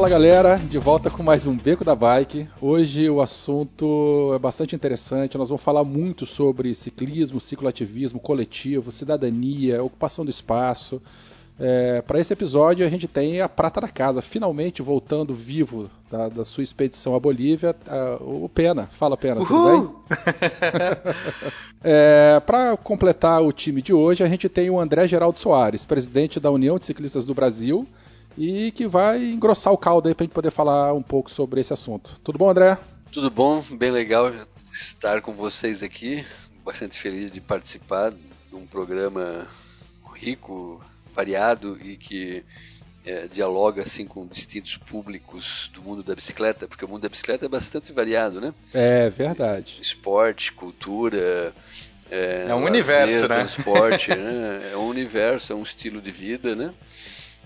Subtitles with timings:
[0.00, 2.48] Fala galera, de volta com mais um Beco da Bike.
[2.58, 5.36] Hoje o assunto é bastante interessante.
[5.36, 11.02] Nós vamos falar muito sobre ciclismo, cicloativismo coletivo, cidadania, ocupação do espaço.
[11.58, 16.30] É, Para esse episódio a gente tem a prata da casa, finalmente voltando vivo da,
[16.30, 17.76] da sua expedição à Bolívia,
[18.22, 18.88] o Pena.
[18.92, 19.46] Fala Pena, Uhul!
[19.46, 21.14] tudo bem?
[21.84, 26.40] é, Para completar o time de hoje a gente tem o André Geraldo Soares, presidente
[26.40, 27.86] da União de Ciclistas do Brasil
[28.36, 31.60] e que vai engrossar o caldo aí para a gente poder falar um pouco sobre
[31.60, 32.18] esse assunto.
[32.22, 32.78] Tudo bom, André?
[33.12, 34.30] Tudo bom, bem legal
[34.70, 36.24] estar com vocês aqui.
[36.64, 39.46] Bastante feliz de participar de um programa
[40.14, 40.82] rico,
[41.14, 42.44] variado e que
[43.04, 47.46] é, dialoga assim com distintos públicos do mundo da bicicleta, porque o mundo da bicicleta
[47.46, 48.52] é bastante variado, né?
[48.74, 49.78] É verdade.
[49.80, 51.54] Esporte, cultura,
[52.10, 53.28] é, É um lazer, universo, né?
[53.28, 54.70] transporte, né?
[54.72, 56.72] É um universo, é um estilo de vida, né?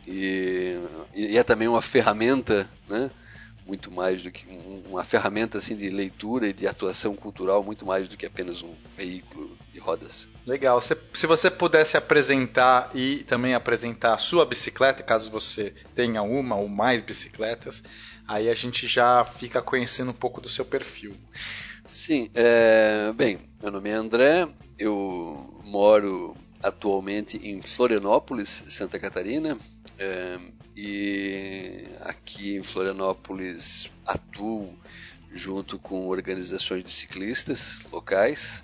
[0.07, 0.77] E,
[1.15, 3.11] e é também uma ferramenta, né?
[3.67, 7.87] Muito mais do que um- uma ferramenta assim de leitura e de atuação cultural, muito
[7.87, 10.29] mais do que apenas um veículo de rodas.
[10.47, 10.79] Legal.
[10.83, 16.57] Se, se você pudesse apresentar e também apresentar a sua bicicleta, caso você tenha uma
[16.57, 17.83] ou mais bicicletas,
[18.29, 21.17] aí a gente já fica conhecendo um pouco do seu perfil.
[21.87, 29.59] Sim, é, bem, meu nome é André, eu moro atualmente em Florianópolis, Santa Catarina,
[30.77, 34.77] e aqui em Florianópolis atuo
[35.33, 38.63] junto com organizações de ciclistas locais,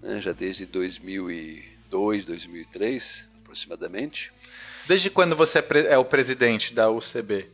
[0.00, 4.32] né, já desde 2002, 2003 aproximadamente.
[4.86, 7.48] Desde quando você é, é o presidente da UCB?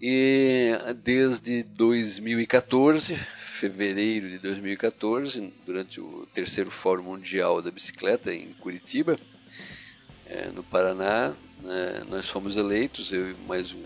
[0.00, 0.70] E
[1.02, 9.18] desde 2014, fevereiro de 2014, durante o terceiro Fórum Mundial da Bicicleta em Curitiba,
[10.28, 13.84] eh, no Paraná, né, nós fomos eleitos, eu e mais um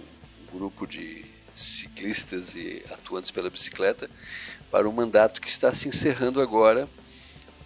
[0.53, 4.11] grupo de ciclistas e atuantes pela bicicleta,
[4.71, 6.89] para um mandato que está se encerrando agora,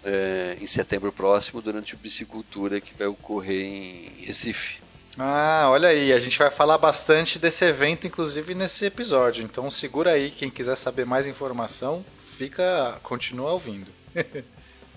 [0.05, 4.79] eh, em setembro próximo, durante o Bicicultura que vai ocorrer em Recife.
[5.19, 9.43] Ah, olha aí, a gente vai falar bastante desse evento, inclusive nesse episódio.
[9.43, 12.05] Então segura aí, quem quiser saber mais informação,
[12.37, 13.91] fica, continua ouvindo.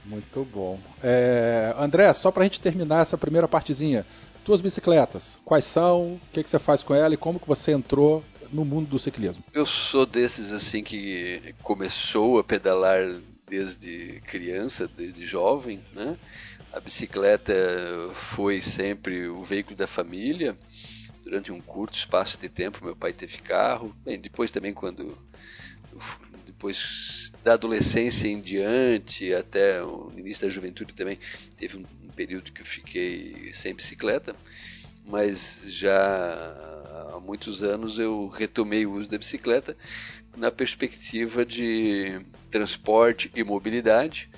[0.10, 0.80] Muito bom.
[1.04, 4.04] É, André, só para a gente terminar essa primeira partezinha,
[4.44, 7.72] tuas bicicletas, quais são, o que, que você faz com ela e como que você
[7.72, 9.44] entrou no mundo do ciclismo?
[9.54, 16.18] Eu sou desses assim que começou a pedalar desde criança, desde jovem, né?
[16.74, 17.54] A bicicleta
[18.14, 20.58] foi sempre o veículo da família.
[21.24, 23.96] Durante um curto espaço de tempo, meu pai teve carro.
[24.04, 25.16] Bem, depois também quando
[26.60, 31.18] depois da adolescência em diante até o início da juventude também
[31.56, 34.36] teve um, um período que eu fiquei sem bicicleta
[35.06, 35.96] mas já
[37.14, 39.76] há muitos anos eu retomei o uso da bicicleta
[40.36, 44.30] na perspectiva de transporte e mobilidade,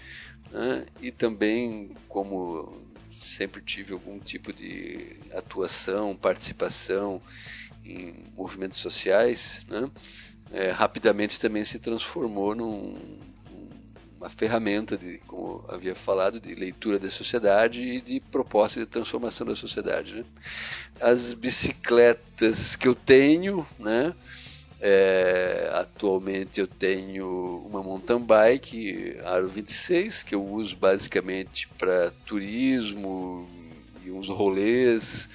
[0.51, 0.85] né?
[1.01, 7.21] e também como sempre tive algum tipo de atuação, participação
[7.83, 9.89] em movimentos sociais, né?
[10.51, 13.19] É, rapidamente também se transformou num,
[14.21, 19.47] uma ferramenta de, como havia falado, de leitura da sociedade e de proposta de transformação
[19.47, 20.15] da sociedade.
[20.15, 20.25] Né?
[20.99, 24.13] As bicicletas que eu tenho, né?
[24.83, 33.47] É, atualmente eu tenho uma mountain bike Aro 26 que eu uso basicamente para turismo
[34.03, 35.29] e uns rolês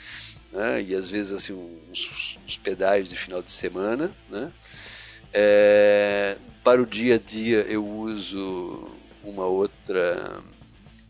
[0.50, 0.82] né?
[0.82, 4.50] e às vezes assim uns, uns pedais de final de semana né?
[5.38, 8.90] É, para o dia a dia eu uso
[9.22, 10.42] uma outra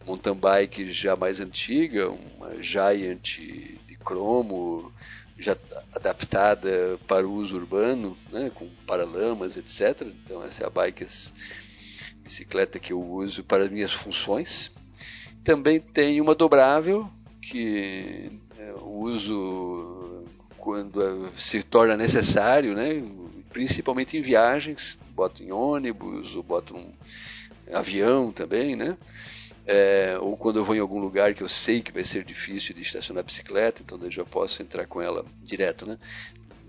[0.05, 4.93] mountain bike já mais antiga, uma Giant de cromo,
[5.39, 5.57] já
[5.93, 10.09] adaptada para o uso urbano, né, com paralamas, etc.
[10.25, 11.33] Então essa é a bike, essa
[12.25, 14.73] bicicleta que eu uso para as minhas funções.
[15.45, 17.09] Também tem uma dobrável
[17.41, 20.25] que eu uso
[20.59, 23.05] quando se torna necessário, né,
[23.57, 26.93] principalmente em viagens, boto em ônibus ou boto um
[27.73, 28.99] avião também, né?
[29.65, 32.75] É, ou quando eu vou em algum lugar que eu sei que vai ser difícil
[32.75, 35.99] de estacionar a bicicleta, então eu já posso entrar com ela direto, né?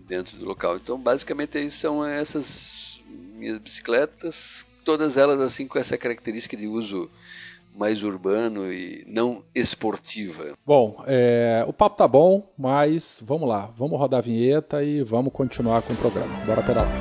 [0.07, 0.78] Dentro do local.
[0.78, 7.12] Então, basicamente, são essas minhas bicicletas, todas elas assim com essa característica de uso
[7.77, 10.56] mais urbano e não esportiva.
[10.65, 15.31] Bom, é, o papo tá bom, mas vamos lá, vamos rodar a vinheta e vamos
[15.31, 16.33] continuar com o programa.
[16.45, 16.91] Bora pedalar.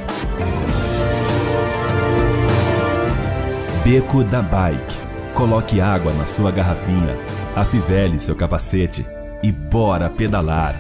[3.83, 5.07] Beco da Bike.
[5.35, 7.15] Coloque água na sua garrafinha,
[7.55, 9.05] afivele seu capacete
[9.43, 10.75] e bora pedalar.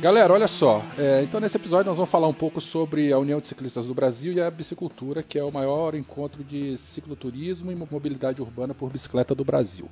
[0.00, 0.84] Galera, olha só.
[0.96, 3.94] É, então, nesse episódio, nós vamos falar um pouco sobre a União de Ciclistas do
[3.94, 8.90] Brasil e a Bicicultura, que é o maior encontro de cicloturismo e mobilidade urbana por
[8.90, 9.90] bicicleta do Brasil.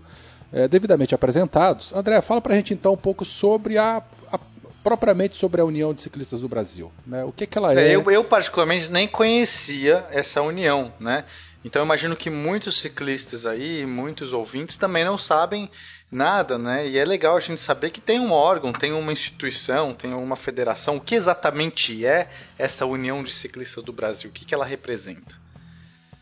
[0.53, 4.01] É, devidamente apresentados, André, fala pra gente então um pouco sobre a,
[4.33, 4.39] a
[4.81, 6.93] propriamente sobre a União de Ciclistas do Brasil.
[7.05, 7.25] Né?
[7.25, 7.89] O que, que ela é?
[7.89, 11.25] é eu, eu, particularmente, nem conhecia essa união, né?
[11.65, 15.69] Então, eu imagino que muitos ciclistas aí, muitos ouvintes também não sabem
[16.11, 16.89] nada, né?
[16.89, 20.37] E é legal a gente saber que tem um órgão, tem uma instituição, tem uma
[20.37, 20.97] federação.
[20.97, 24.31] O que exatamente é essa União de Ciclistas do Brasil?
[24.31, 25.35] O que, que ela representa?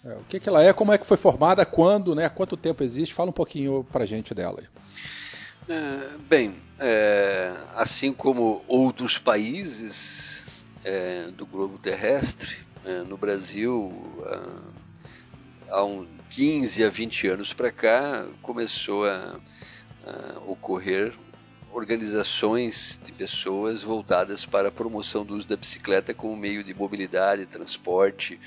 [0.05, 2.27] É, o que, que ela é, como é que foi formada, quando, né?
[2.27, 3.15] Há quanto tempo existe?
[3.15, 4.63] Fala um pouquinho pra gente dela.
[5.69, 10.45] É, bem, é, assim como outros países
[10.85, 13.91] é, do globo terrestre, é, no Brasil,
[15.71, 19.41] há uns 15 a 20 anos para cá, começou a
[20.05, 21.13] uh, ocorrer
[21.73, 27.47] organizações de pessoas voltadas para a promoção do uso da bicicleta como meio de mobilidade,
[27.47, 28.41] transporte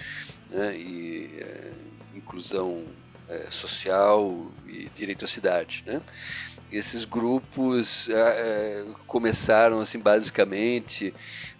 [0.50, 2.86] né, e uh, inclusão
[3.27, 5.83] uh, social e direito à cidade.
[5.86, 6.01] Né?
[6.71, 8.09] Esses grupos
[9.06, 11.13] começaram assim basicamente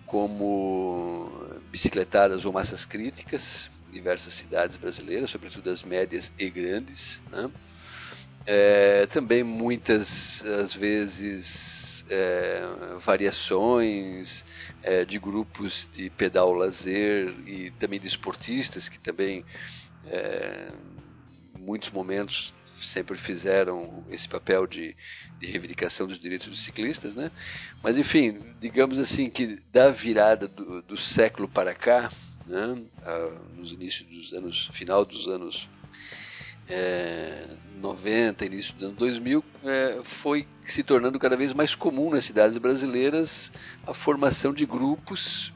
[0.06, 1.32] como
[1.72, 7.22] bicicletadas ou massas críticas em diversas cidades brasileiras, sobretudo as médias e grandes.
[7.32, 7.50] Né?
[8.50, 12.62] É, também muitas, às vezes, é,
[12.98, 14.46] variações
[14.82, 19.44] é, de grupos de pedal lazer e também de esportistas que também,
[20.06, 20.72] é,
[21.58, 24.96] em muitos momentos, sempre fizeram esse papel de,
[25.42, 27.30] de, reivindicação dos direitos dos ciclistas, né?
[27.84, 32.10] Mas enfim, digamos assim que da virada do, do século para cá,
[32.46, 32.82] né?
[33.02, 35.68] Ah, nos inícios dos anos, final dos anos
[36.70, 37.46] é,
[37.82, 42.58] 90, início dos anos 2000, é, foi se tornando cada vez mais comum nas cidades
[42.58, 43.52] brasileiras
[43.86, 45.54] a formação de grupos,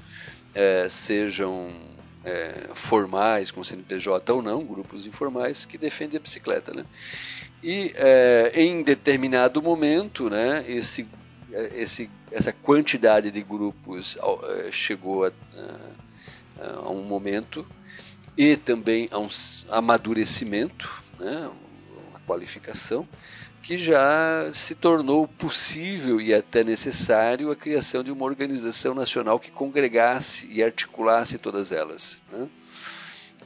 [0.53, 1.71] é, sejam
[2.23, 6.73] é, formais, com CNPJ ou não, grupos informais que defendem a bicicleta.
[6.73, 6.85] Né?
[7.63, 11.07] E é, em determinado momento, né, esse,
[11.73, 15.31] esse, essa quantidade de grupos é, chegou a,
[16.59, 17.65] a, a um momento
[18.37, 19.27] e também a um
[19.69, 21.49] amadurecimento né,
[22.09, 23.05] uma qualificação,
[23.61, 29.51] que já se tornou possível e até necessário a criação de uma organização nacional que
[29.51, 32.17] congregasse e articulasse todas elas.
[32.31, 32.47] Né?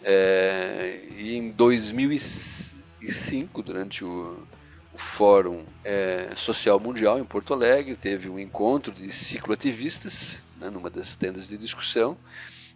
[0.04, 4.48] É, e em 2005, durante o,
[4.94, 10.90] o Fórum é, Social Mundial em Porto Alegre, teve um encontro de cicloativistas, né, numa
[10.90, 12.18] das tendas de discussão,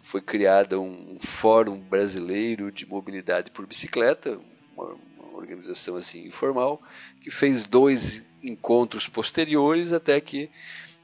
[0.04, 4.40] foi criado um, um Fórum Brasileiro de Mobilidade por Bicicleta,
[4.76, 6.82] uma, uma organização assim informal,
[7.22, 10.50] que fez dois encontros posteriores até que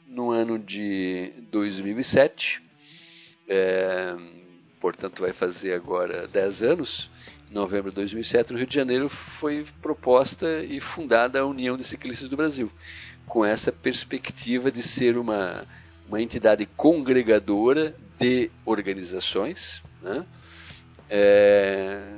[0.07, 2.61] no ano de 2007,
[3.47, 4.15] é,
[4.79, 7.09] portanto vai fazer agora 10 anos,
[7.49, 11.83] em novembro de 2007, no Rio de Janeiro, foi proposta e fundada a União de
[11.83, 12.71] Ciclistas do Brasil,
[13.27, 15.65] com essa perspectiva de ser uma,
[16.07, 20.25] uma entidade congregadora de organizações, né?
[21.09, 22.17] é,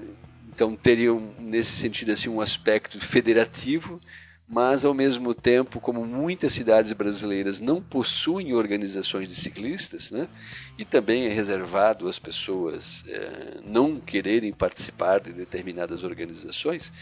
[0.54, 4.02] então teria nesse sentido assim um aspecto federativo,
[4.48, 10.30] mas ao mesmo tempo, como muitas cidades brasileiras não possuem organizações de ciclistas, né,
[10.78, 16.94] e também é reservado às pessoas é, não quererem participar de determinadas organizações,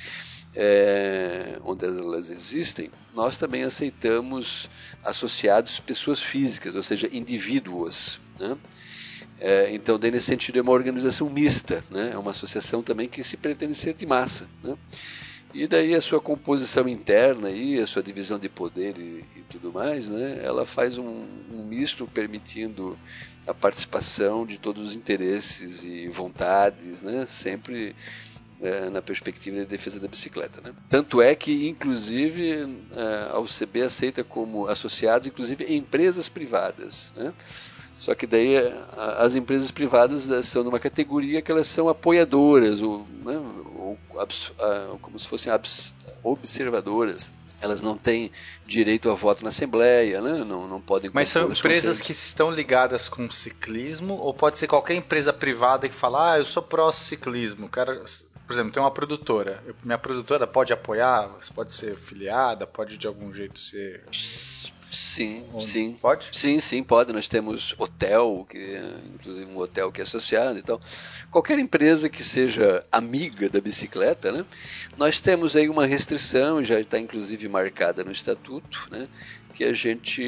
[0.56, 4.70] é, onde elas existem, nós também aceitamos
[5.04, 8.20] associados pessoas físicas, ou seja, indivíduos.
[8.40, 8.58] Né?
[9.40, 12.12] É, então, daí, nesse sentido, é uma organização mista, né?
[12.14, 14.48] é uma associação também que se pretende ser de massa.
[14.64, 14.78] Né?
[15.54, 19.74] E daí a sua composição interna, e a sua divisão de poder e, e tudo
[19.74, 20.40] mais, né?
[20.42, 22.98] ela faz um, um, misto permitindo
[23.46, 27.26] a participação de todos os interesses e vontades, né?
[27.26, 27.94] sempre
[28.62, 30.62] é, na perspectiva da defesa da bicicleta.
[30.62, 30.74] Né?
[30.90, 37.14] Tanto é que, inclusive, é, a UCB aceita como associados, inclusive, empresas privadas.
[37.16, 37.34] Né?
[37.98, 42.82] Só que daí a, as empresas privadas eh, são numa categoria que elas são apoiadoras,
[42.82, 43.38] ou, né,
[43.78, 43.98] ou
[45.02, 45.52] como se fossem
[46.24, 47.32] observadoras.
[47.62, 48.32] Elas não têm
[48.68, 50.44] direito a voto na Assembleia, né?
[50.44, 51.10] não, não podem.
[51.14, 55.96] Mas são empresas que estão ligadas com ciclismo, ou pode ser qualquer empresa privada que
[55.96, 57.70] fala, ah, eu sou pró-ciclismo.
[57.70, 58.04] Cara,
[58.46, 59.64] por exemplo, tem uma produtora.
[59.66, 64.04] Eu, minha produtora pode apoiar, pode ser filiada, pode de algum jeito ser
[64.96, 65.98] Sim, sim.
[66.02, 66.30] Pode?
[66.32, 67.12] Sim, sim, pode.
[67.12, 68.80] Nós temos hotel, que
[69.14, 70.58] inclusive um hotel que é associado.
[70.58, 70.80] Então,
[71.30, 74.46] qualquer empresa que seja amiga da bicicleta, né?
[74.98, 79.08] Nós temos aí uma restrição, já está inclusive marcada no estatuto, né?
[79.54, 80.24] Que a gente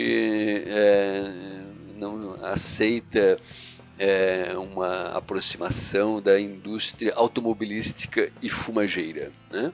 [0.68, 1.64] é,
[1.96, 3.40] não aceita
[4.00, 9.72] é, uma aproximação da indústria automobilística e fumageira, né?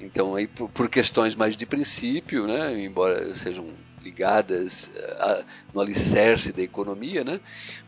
[0.00, 6.52] Então, aí, por, questões mais de princípio, né, embora sejam ligadas eh, a, no alicerce
[6.52, 7.40] da economia, né?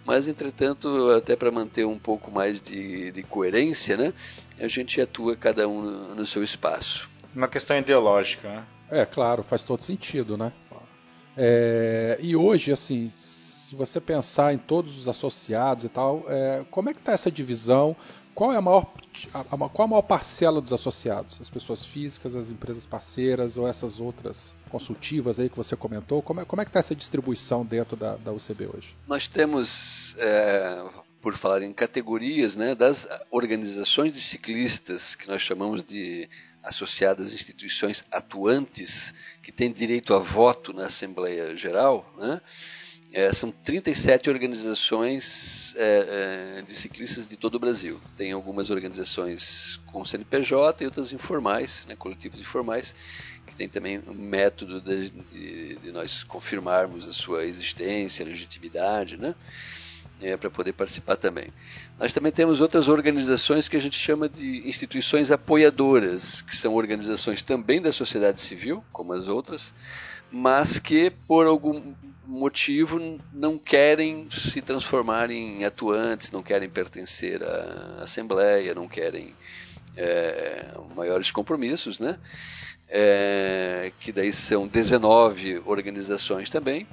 [0.04, 4.12] mas entretanto até para manter um pouco mais de, de, coerência, né?
[4.58, 7.08] a gente atua cada um no seu espaço.
[7.34, 8.64] Uma questão ideológica, né?
[8.90, 10.52] É, claro, faz todo sentido, né?
[11.36, 13.08] É, e hoje, assim,
[13.70, 17.30] se você pensar em todos os associados e tal, é, como é que está essa
[17.30, 17.96] divisão?
[18.34, 18.92] Qual é a maior
[19.32, 21.40] a, a, qual a maior parcela dos associados?
[21.40, 26.20] As pessoas físicas, as empresas parceiras ou essas outras consultivas aí que você comentou?
[26.20, 28.96] Como é, como é que está essa distribuição dentro da, da UCB hoje?
[29.06, 30.82] Nós temos, é,
[31.22, 36.28] por falar em categorias, né, das organizações de ciclistas, que nós chamamos de
[36.60, 42.40] associadas instituições atuantes, que têm direito a voto na Assembleia Geral, né?
[43.12, 48.00] É, são 37 organizações é, é, de ciclistas de todo o Brasil.
[48.16, 52.94] Tem algumas organizações com CNPJ e outras informais, né, coletivos informais,
[53.46, 59.16] que tem também um método de, de, de nós confirmarmos a sua existência, a legitimidade,
[59.16, 59.34] né,
[60.22, 61.48] é, para poder participar também.
[61.98, 67.42] Nós também temos outras organizações que a gente chama de instituições apoiadoras, que são organizações
[67.42, 69.74] também da sociedade civil, como as outras,
[70.30, 71.92] mas que por algum
[72.30, 79.34] motivo não querem se transformar em atuantes, não querem pertencer à Assembleia, não querem
[79.96, 82.18] é, maiores compromissos, né?
[82.88, 86.86] É, que daí são 19 organizações também.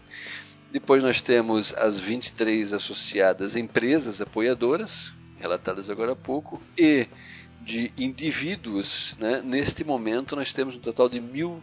[0.71, 7.07] Depois nós temos as 23 associadas empresas apoiadoras, relatadas agora há pouco, e
[7.61, 9.41] de indivíduos, né?
[9.43, 11.61] neste momento nós temos um total de mil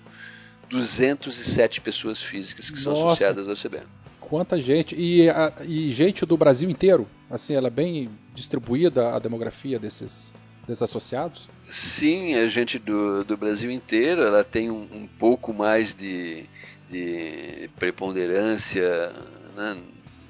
[0.69, 3.87] 207 pessoas físicas que Nossa, são associadas ao CBN.
[4.21, 4.97] Quanta gente!
[4.97, 7.07] E, a, e gente do Brasil inteiro?
[7.31, 10.33] Assim, ela é bem distribuída a demografia desses,
[10.67, 11.49] desses associados?
[11.69, 16.47] Sim, a gente do, do Brasil inteiro, ela tem um, um pouco mais de,
[16.91, 19.13] de preponderância
[19.55, 19.77] né,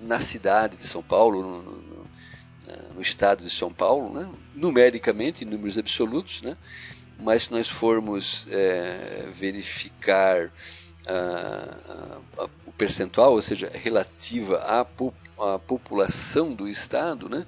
[0.02, 2.06] na cidade de São Paulo, no, no,
[2.94, 6.56] no, estado de São Paulo, né, numericamente, em números absolutos, né,
[7.18, 10.50] mas se nós formos é, verificar
[11.06, 11.76] a,
[12.38, 14.84] a, o percentual, ou seja, relativa à,
[15.58, 17.44] população do Estado, né,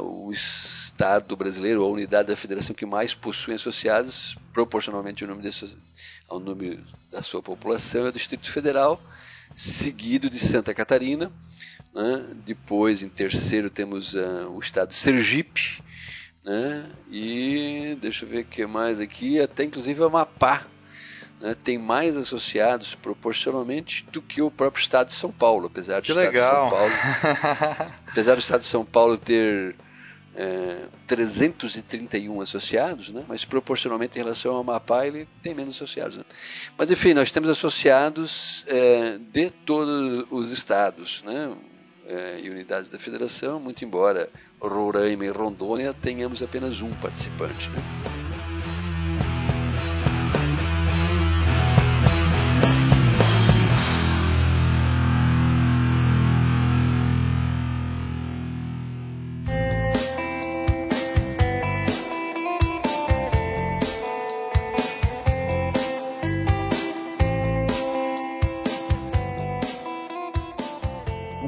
[0.00, 5.50] o Estado brasileiro, a unidade da federação que mais possui associados, proporcionalmente ao número,
[6.28, 9.00] ao número da sua população, é o Distrito Federal,
[9.54, 11.30] seguido de Santa Catarina.
[11.94, 15.82] Né, depois, em terceiro, temos uh, o Estado Sergipe,
[16.44, 16.86] né?
[17.10, 20.66] E deixa eu ver o que mais aqui, até inclusive o Amapá
[21.40, 21.56] né?
[21.62, 26.18] tem mais associados proporcionalmente do que o próprio Estado de São Paulo, apesar que do
[26.18, 26.68] legal.
[26.68, 29.74] Estado de São Paulo, apesar do Estado de São Paulo ter
[30.34, 33.24] é, 331 associados, né?
[33.28, 36.16] mas proporcionalmente em relação ao Amapá ele tem menos associados.
[36.16, 36.24] Né?
[36.78, 41.56] Mas enfim, nós temos associados é, de todos os estados, né?
[42.10, 44.28] É, e unidades da federação, muito embora
[44.60, 47.70] Roraima e Rondônia tenhamos apenas um participante.
[47.70, 48.29] Né?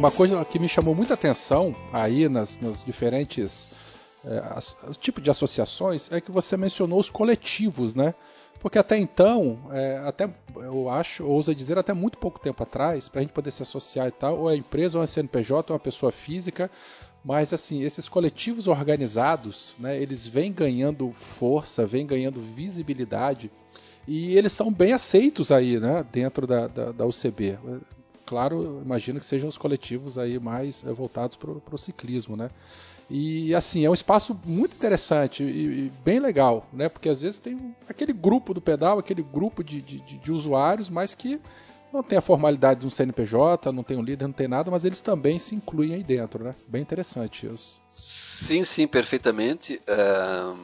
[0.02, 3.68] Uma coisa que me chamou muita atenção aí nas, nas diferentes
[4.25, 8.12] é, as, tipo de associações é que você mencionou os coletivos, né?
[8.59, 13.21] Porque até então, é, até eu acho, ousa dizer, até muito pouco tempo atrás, para
[13.21, 15.78] a gente poder se associar e tal, ou é empresa, ou é CNPJ, ou é
[15.78, 16.68] uma pessoa física,
[17.25, 23.52] mas assim, esses coletivos organizados, né, eles vêm ganhando força, vêm ganhando visibilidade,
[24.09, 27.56] e eles são bem aceitos aí, né, dentro da, da, da UCB
[28.33, 32.49] claro, imagino que sejam os coletivos aí mais é, voltados para o ciclismo, né?
[33.11, 36.89] E assim, é um espaço muito interessante e, e, bem legal, né?
[36.89, 41.15] Porque às vezes tem aquele grupo do pedal, aquele grupo de, de, de usuários, mas
[41.15, 41.39] que
[41.93, 44.87] não tem a formalidade de um CNPJ, não tem um líder, não tem nada, mas
[44.87, 46.55] eles também se incluem aí dentro, né?
[46.67, 47.83] Bem interessante isso.
[47.91, 49.79] Sim, sim, perfeitamente.
[49.87, 50.57] Uh,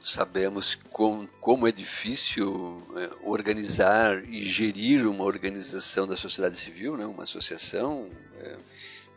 [0.00, 7.06] sabemos com, como é difícil uh, organizar e gerir uma organização da sociedade civil, né?
[7.06, 8.62] uma associação uh,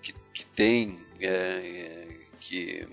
[0.02, 1.06] que, que, tem
[2.40, 2.88] que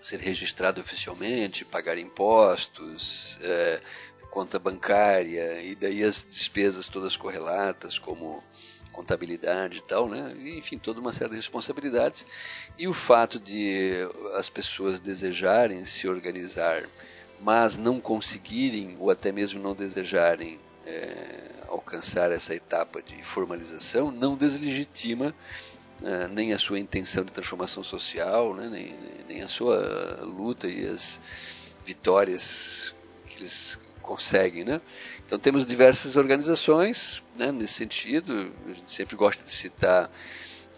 [0.00, 3.38] ser registrado oficialmente, pagar impostos,
[4.30, 8.42] conta bancária e daí as despesas todas correlatas, como
[9.00, 10.34] contabilidade e tal, né?
[10.58, 12.26] enfim, toda uma série de responsabilidades.
[12.78, 13.92] E o fato de
[14.34, 16.84] as pessoas desejarem se organizar,
[17.40, 24.36] mas não conseguirem, ou até mesmo não desejarem é, alcançar essa etapa de formalização, não
[24.36, 25.34] deslegitima
[26.02, 28.68] é, nem a sua intenção de transformação social, né?
[28.68, 28.94] nem,
[29.26, 31.18] nem a sua luta e as
[31.86, 32.94] vitórias
[33.26, 34.80] que eles conseguem, né?
[35.30, 40.10] Então temos diversas organizações, né, nesse sentido, a gente sempre gosta de citar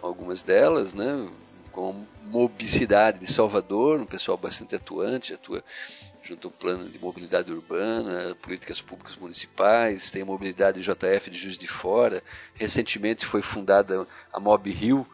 [0.02, 1.26] algumas delas, né,
[1.70, 5.64] como Mobicidade de Salvador, um pessoal bastante atuante, atua
[6.22, 11.56] junto ao plano de mobilidade urbana, políticas públicas municipais, tem a mobilidade JF de Juiz
[11.56, 12.22] de Fora,
[12.54, 15.06] recentemente foi fundada a Mob Rio,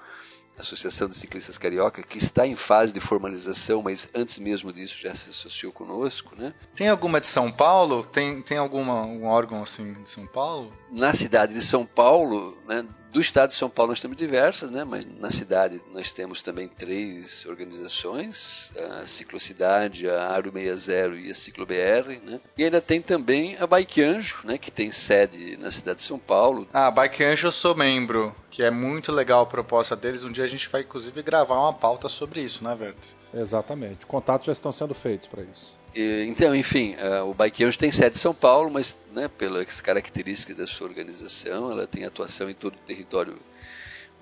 [0.59, 5.15] Associação de Ciclistas Carioca, que está em fase de formalização, mas antes mesmo disso já
[5.15, 6.53] se associou conosco, né?
[6.75, 8.05] Tem alguma de São Paulo?
[8.05, 10.73] Tem, tem alguma um órgão assim de São Paulo?
[10.91, 14.85] Na cidade de São Paulo, né, do estado de São Paulo nós temos diversas, né,
[14.85, 21.35] mas na cidade nós temos também três organizações, a Ciclocidade, a Aro 60 e a
[21.35, 22.41] CicloBR, né?
[22.57, 26.19] E ainda tem também a Bike Anjo, né, que tem sede na cidade de São
[26.19, 26.67] Paulo.
[26.73, 30.23] Ah, Bike Anjo eu sou membro, que é muito legal a proposta deles.
[30.23, 33.18] Um dia a gente vai inclusive gravar uma pauta sobre isso, né, Verto?
[33.33, 34.07] Exatamente.
[34.07, 35.79] Contatos já estão sendo feitos para isso.
[35.95, 40.67] Então, enfim, o Bike Anjo tem sede em São Paulo, mas né, pelas características da
[40.67, 43.37] sua organização, ela tem atuação em todo o território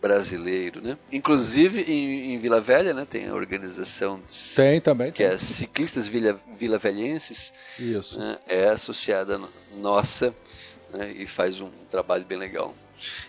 [0.00, 0.96] brasileiro, né?
[1.11, 3.07] Inclusive em, em, Vila Velha, né?
[3.09, 4.20] Tem a organização
[4.54, 5.26] tem também que tem.
[5.26, 7.52] é Ciclistas Vila, Vila Velhenses.
[7.78, 8.18] Isso.
[8.18, 9.40] Né, é associada
[9.74, 10.35] nossa
[10.90, 12.74] né, e faz um trabalho bem legal.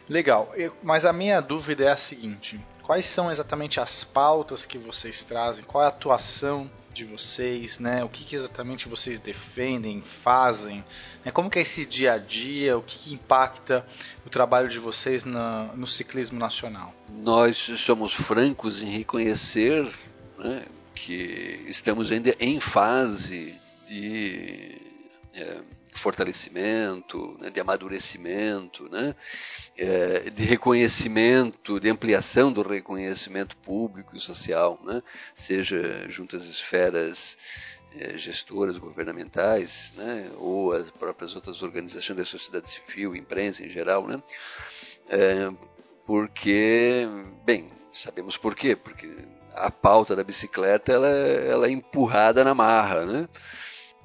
[0.07, 0.53] Legal.
[0.83, 5.65] Mas a minha dúvida é a seguinte: quais são exatamente as pautas que vocês trazem?
[5.65, 8.01] Qual é a atuação de vocês, né?
[8.01, 10.85] O que, que exatamente vocês defendem, fazem?
[11.23, 11.29] Né?
[11.29, 12.77] Como que é esse dia a dia?
[12.77, 13.85] O que, que impacta
[14.25, 16.93] o trabalho de vocês na, no ciclismo nacional?
[17.09, 19.85] Nós somos francos em reconhecer
[20.37, 24.81] né, que estamos ainda em fase de
[25.33, 25.57] é,
[25.97, 29.15] fortalecimento, né, de amadurecimento, né,
[29.77, 35.01] é, de reconhecimento, de ampliação do reconhecimento público e social, né,
[35.35, 37.37] seja junto às esferas
[37.95, 44.07] é, gestoras governamentais, né, ou as próprias outras organizações da sociedade civil, imprensa em geral,
[44.07, 44.21] né,
[45.09, 45.51] é,
[46.05, 47.05] porque,
[47.45, 49.09] bem, sabemos por quê, porque
[49.57, 53.29] a pauta da bicicleta ela, ela é empurrada na marra, né?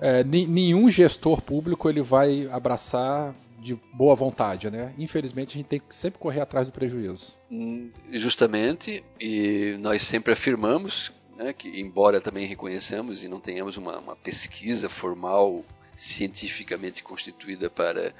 [0.03, 4.93] É, nenhum gestor público ele vai abraçar de boa vontade, né?
[4.99, 7.38] Infelizmente a gente tem que sempre correr atrás do prejuízo.
[7.49, 13.97] Hum, justamente, e nós sempre afirmamos né, que, embora também reconheçamos e não tenhamos uma,
[13.99, 15.65] uma pesquisa formal
[15.97, 18.12] cientificamente constituída para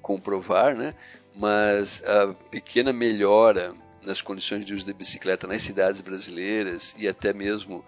[0.00, 0.94] comprovar, né?
[1.34, 3.74] Mas a pequena melhora
[4.06, 7.84] nas condições de uso da bicicleta nas cidades brasileiras e até mesmo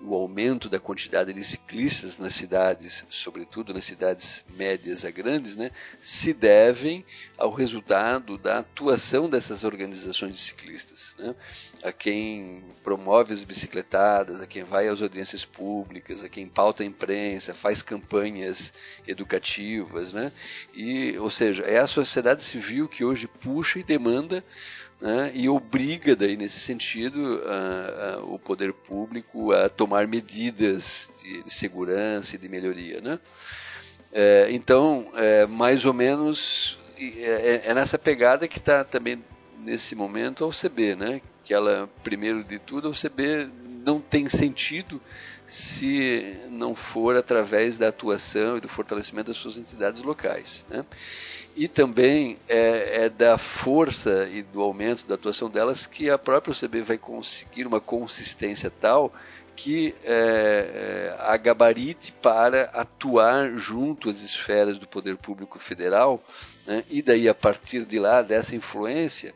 [0.00, 5.70] o aumento da quantidade de ciclistas nas cidades, sobretudo nas cidades médias a grandes, né,
[6.00, 7.04] se devem
[7.36, 11.14] ao resultado da atuação dessas organizações de ciclistas.
[11.18, 11.34] Né,
[11.82, 16.86] a quem promove as bicicletadas, a quem vai às audiências públicas, a quem pauta a
[16.86, 18.72] imprensa, faz campanhas
[19.06, 20.32] educativas, né,
[20.74, 24.44] e, ou seja, é a sociedade civil que hoje puxa e demanda
[25.00, 31.42] né, e obriga, daí, nesse sentido, a, a, o poder público a tomar medidas de,
[31.42, 33.00] de segurança e de melhoria.
[33.00, 33.18] Né?
[34.12, 39.24] É, então, é, mais ou menos, é, é nessa pegada que está também,
[39.58, 41.22] nesse momento, a OCB, né?
[41.44, 43.48] que ela, primeiro de tudo, a OCB
[43.84, 45.00] não tem sentido
[45.50, 50.64] se não for através da atuação e do fortalecimento das suas entidades locais.
[50.68, 50.86] Né?
[51.56, 56.52] E também é, é, da força e do aumento da atuação delas que a própria
[56.52, 59.12] OCB vai conseguir uma consistência tal
[59.56, 66.22] que é, é, a gabarite para atuar junto às esferas do poder público federal
[66.64, 66.84] né?
[66.88, 69.34] e daí a partir de lá dessa influência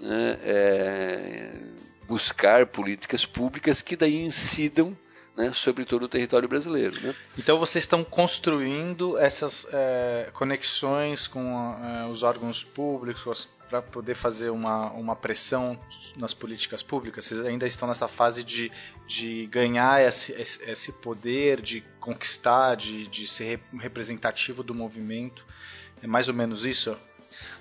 [0.00, 0.36] né?
[0.42, 1.60] é,
[2.08, 4.96] buscar políticas públicas que daí incidam
[5.36, 7.00] né, sobre todo o território brasileiro.
[7.00, 7.14] Né?
[7.38, 14.50] Então vocês estão construindo essas é, conexões com é, os órgãos públicos para poder fazer
[14.50, 15.78] uma, uma pressão
[16.16, 17.24] nas políticas públicas?
[17.24, 18.70] Vocês ainda estão nessa fase de,
[19.06, 25.44] de ganhar esse, esse poder, de conquistar, de, de ser representativo do movimento?
[26.02, 26.96] É mais ou menos isso?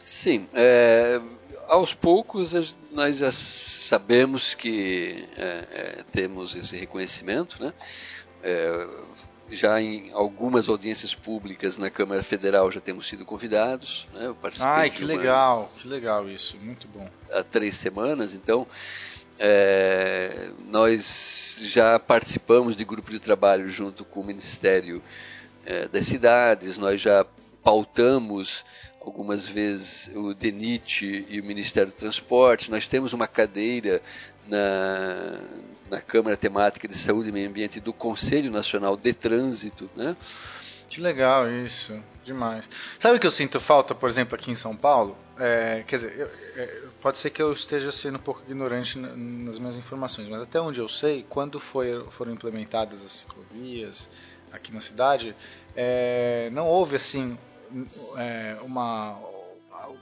[0.06, 0.48] Sim.
[0.54, 1.22] É,
[1.68, 7.74] aos poucos nós já sabemos que é, é, temos esse reconhecimento, né?
[8.42, 8.88] É,
[9.50, 14.08] já em algumas audiências públicas na Câmara Federal já temos sido convidados.
[14.14, 14.28] Né?
[14.28, 17.08] Eu Ai, que uma, legal, que legal isso, muito bom.
[17.32, 18.66] Há três semanas, então
[19.38, 25.04] é, nós já participamos de grupo de trabalho junto com o Ministério
[25.66, 27.26] é, das Cidades, nós já
[27.64, 28.66] pautamos
[29.06, 32.72] algumas vezes o DENIT e o Ministério do Transporte.
[32.72, 34.02] Nós temos uma cadeira
[34.48, 35.39] na,
[35.89, 40.16] na Câmara Temática de Saúde e Meio Ambiente do Conselho Nacional de Trânsito, né?
[40.88, 42.70] Que legal isso, demais.
[43.00, 45.18] Sabe o que eu sinto falta, por exemplo, aqui em São Paulo?
[45.39, 49.58] É, quer dizer, eu, é, pode ser que eu esteja sendo um pouco ignorante nas
[49.58, 54.08] minhas informações, mas até onde eu sei, quando foi, foram implementadas as ciclovias
[54.52, 55.36] aqui na cidade,
[55.76, 57.36] é, não houve assim
[58.18, 59.20] é, uma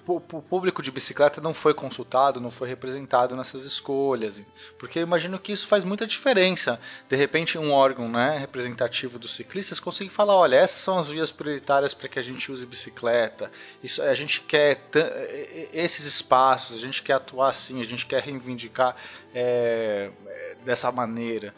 [0.06, 4.42] o público de bicicleta não foi consultado, não foi representado nessas escolhas,
[4.78, 6.80] porque eu imagino que isso faz muita diferença.
[7.10, 11.32] De repente, um órgão né, representativo dos ciclistas consegue falar: olha, essas são as vias
[11.32, 13.52] prioritárias para que a gente use bicicleta.
[13.84, 14.82] Isso, a gente quer
[15.74, 18.96] esses espaços, a gente quer atuar assim, a gente quer reivindicar
[19.34, 20.12] é,
[20.64, 21.54] dessa maneira.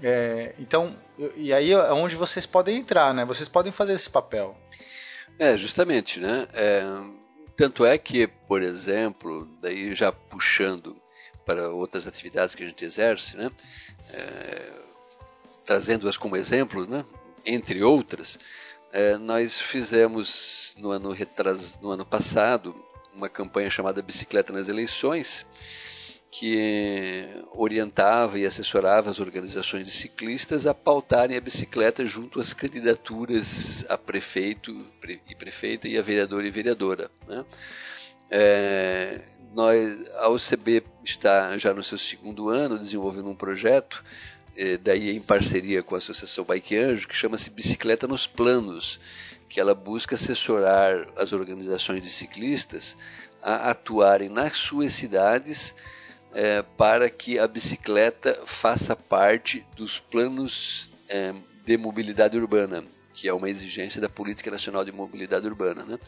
[0.00, 0.96] É, então,
[1.36, 3.24] e aí é onde vocês podem entrar, né?
[3.24, 4.56] Vocês podem fazer esse papel.
[5.38, 6.48] É, justamente, né?
[6.52, 6.82] É,
[7.56, 11.00] tanto é que, por exemplo, daí já puxando
[11.46, 13.50] para outras atividades que a gente exerce, né?
[14.10, 14.72] É,
[15.64, 17.04] trazendo-as como exemplo, né?
[17.46, 18.38] Entre outras,
[18.92, 22.74] é, nós fizemos no ano, retras, no ano passado
[23.14, 25.46] uma campanha chamada Bicicleta nas Eleições,
[26.30, 33.84] que orientava e assessorava as organizações de ciclistas a pautarem a bicicleta junto às candidaturas
[33.88, 34.86] a prefeito
[35.28, 37.10] e prefeita e a vereador e vereadora.
[37.26, 37.44] Né?
[38.30, 39.22] É,
[39.54, 44.04] nós, a OCB está já no seu segundo ano desenvolvendo um projeto,
[44.54, 49.00] é, daí em parceria com a Associação Bike Anjo, que chama-se Bicicleta nos Planos,
[49.48, 52.94] que ela busca assessorar as organizações de ciclistas
[53.42, 55.74] a atuarem nas suas cidades
[56.32, 63.32] é, para que a bicicleta faça parte dos planos é, de mobilidade urbana, que é
[63.32, 65.84] uma exigência da Política Nacional de Mobilidade Urbana.
[65.84, 65.98] Né?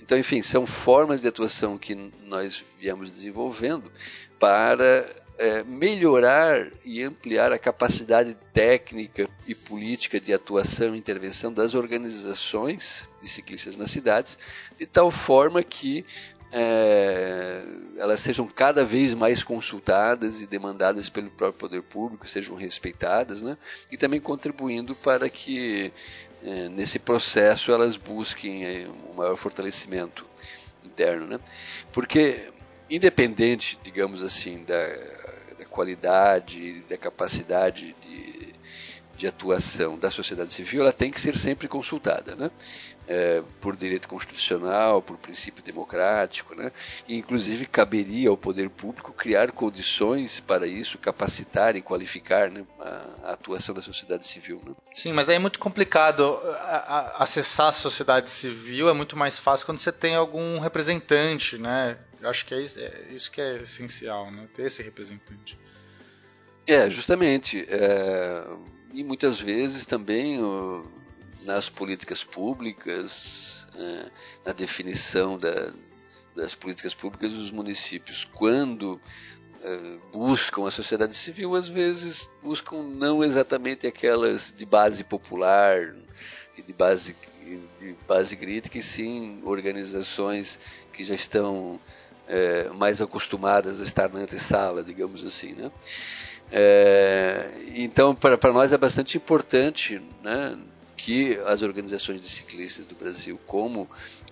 [0.00, 3.90] Então, enfim, são formas de atuação que nós viemos desenvolvendo
[4.38, 5.06] para
[5.36, 13.08] é, melhorar e ampliar a capacidade técnica e política de atuação e intervenção das organizações
[13.20, 14.38] de ciclistas nas cidades,
[14.78, 16.04] de tal forma que
[16.56, 17.64] é,
[17.96, 23.58] elas sejam cada vez mais consultadas e demandadas pelo próprio poder público, sejam respeitadas, né?
[23.90, 25.92] e também contribuindo para que
[26.44, 30.24] é, nesse processo elas busquem é, um maior fortalecimento
[30.84, 31.26] interno.
[31.26, 31.40] Né?
[31.92, 32.52] Porque,
[32.88, 34.86] independente, digamos assim, da,
[35.58, 38.53] da qualidade, da capacidade de,
[39.16, 42.34] de atuação da sociedade civil, ela tem que ser sempre consultada.
[42.34, 42.50] Né?
[43.06, 46.72] é, por direito constitucional, por princípio democrático, né?
[47.06, 52.84] E, inclusive caberia ao poder público criar condições para isso, capacitar e qualificar né, a,
[53.24, 54.60] a, atuação da sociedade civil.
[54.64, 54.74] Né?
[54.92, 56.38] Sim, mas aí é muito complicado
[57.18, 61.98] acessar a sociedade civil, é muito mais fácil quando você tem algum representante, né?
[62.20, 64.48] Eu acho que é isso, é isso que é essencial, né?
[64.54, 65.58] Ter esse representante.
[66.66, 67.66] É, justamente.
[67.68, 68.46] É,
[68.94, 70.38] e muitas vezes também
[71.42, 74.10] nas políticas públicas, é,
[74.46, 75.72] na definição da,
[76.34, 79.00] das políticas públicas dos municípios, quando
[79.62, 85.94] é, buscam a sociedade civil, às vezes buscam não exatamente aquelas de base popular
[86.56, 87.16] e de base,
[87.78, 90.58] de base crítica, e sim organizações
[90.92, 91.80] que já estão
[92.28, 95.52] é, mais acostumadas a estar na antessala, digamos assim.
[95.52, 95.70] Né?
[96.56, 100.56] É, então, para nós é bastante importante né,
[100.96, 103.90] que as organizações de ciclistas do Brasil, como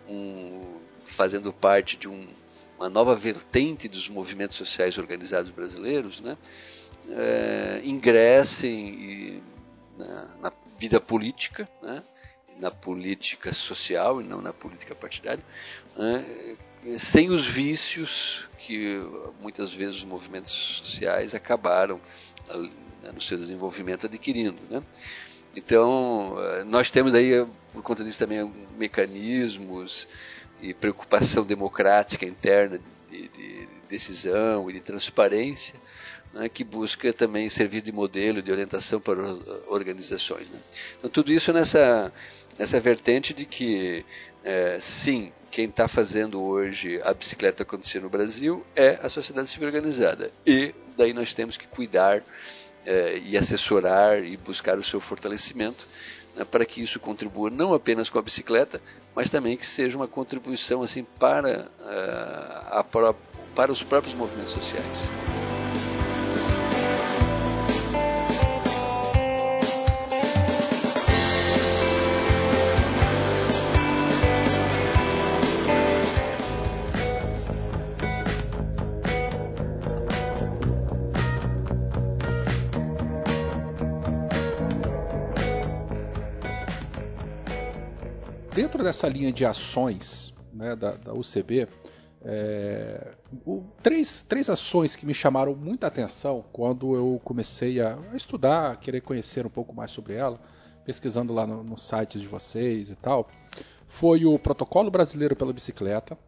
[0.09, 2.29] um, fazendo parte de um,
[2.79, 6.39] uma nova vertente dos movimentos sociais organizados brasileiros, né,
[7.11, 9.43] é, ingressem e,
[9.99, 12.05] na, na, vida política, né,
[12.57, 15.45] na política social e não na política partidária,
[15.97, 16.57] né,
[16.99, 18.99] sem os vícios que
[19.41, 22.01] muitas vezes os movimentos sociais acabaram
[23.03, 24.59] né, no seu desenvolvimento adquirindo.
[24.71, 24.83] Né?
[25.55, 30.09] Então, eh, nós temos aí, por conta disso também, mecanismos
[30.61, 35.75] e preocupação democrática interna de, de decisão e de transparência,
[36.33, 39.21] né, que busca também servir de modelo de orientação para
[39.69, 40.49] organizações.
[40.49, 40.59] Né?
[40.99, 42.13] Então, tudo isso nessa,
[42.59, 44.05] nessa vertente de que,
[44.43, 49.69] é, sim, quem está fazendo hoje a bicicleta acontecer no Brasil é a sociedade civil
[49.69, 50.31] organizada.
[50.47, 52.23] E daí nós temos que cuidar
[52.85, 55.87] é, e assessorar e buscar o seu fortalecimento
[56.35, 58.81] né, para que isso contribua não apenas com a bicicleta,
[59.15, 63.15] mas também que seja uma contribuição assim para, uh, a,
[63.55, 65.11] para os próprios movimentos sociais.
[88.93, 91.67] Dessa linha de ações né, da, da, UCB,
[92.23, 93.15] é,
[93.47, 98.73] o, três, três ações que me chamaram muita atenção quando eu comecei a, a estudar,
[98.73, 100.39] a querer conhecer um pouco mais sobre ela,
[100.85, 103.31] pesquisando lá no, no site de vocês e tal,
[103.89, 106.19] foi o Protocolo Brasileiro pela Bicicleta,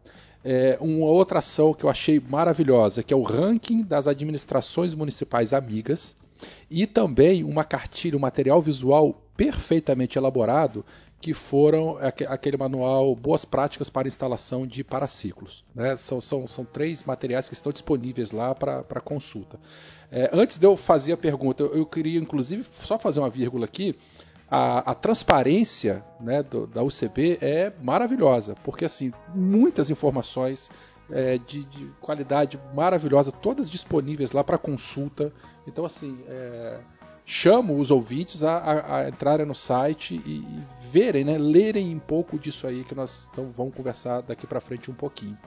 [0.43, 5.53] é, uma outra ação que eu achei maravilhosa, que é o ranking das administrações municipais
[5.53, 6.15] amigas,
[6.69, 10.85] e também uma cartilha, um material visual perfeitamente elaborado
[11.25, 11.97] que foram
[12.29, 15.65] aquele manual Boas Práticas para Instalação de Paraciclos.
[15.73, 15.97] Né?
[15.97, 19.59] São, são, são três materiais que estão disponíveis lá para consulta.
[20.11, 23.65] É, antes de eu fazer a pergunta, eu, eu, queria inclusive só fazer uma vírgula
[23.65, 23.95] aqui.
[24.47, 30.69] A, a transparência né, do, da UCB é maravilhosa, porque assim muitas informações
[31.09, 35.33] é, de, de, qualidade maravilhosa, todas disponíveis lá para consulta.
[35.65, 36.81] Então assim, é,
[37.25, 40.45] chamo os ouvintes a, a, a entrarem no site e, e,
[40.91, 44.91] verem, né, lerem um pouco disso aí que nós então, vamos conversar daqui para frente
[44.91, 45.37] um pouquinho.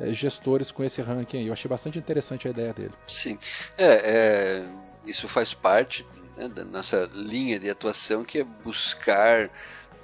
[0.00, 1.46] é, gestores com esse ranking aí.
[1.46, 2.92] Eu achei bastante interessante a ideia dele.
[3.06, 3.38] Sim.
[3.78, 9.46] É, é isso faz parte né, da nossa linha de atuação, que é buscar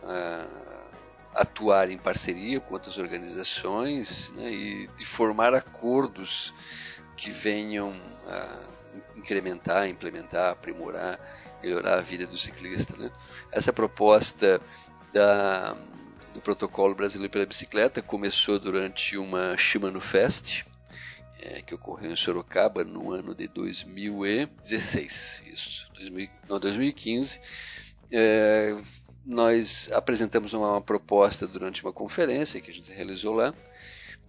[0.02, 0.82] uh,
[1.34, 6.52] atuar em parceria com outras organizações né, e de formar acordos
[7.16, 8.72] que venham uh,
[9.16, 11.18] incrementar, implementar, aprimorar,
[11.62, 12.96] melhorar a vida do ciclista.
[12.96, 13.10] Né?
[13.50, 14.60] Essa proposta
[15.12, 15.76] da,
[16.34, 20.64] do Protocolo Brasileiro pela Bicicleta começou durante uma Shimano Fest,
[21.42, 27.40] é, que ocorreu em Sorocaba no ano de 2016, isso, 2000, não, 2015.
[28.10, 28.76] É,
[29.26, 33.52] nós apresentamos uma, uma proposta durante uma conferência que a gente realizou lá,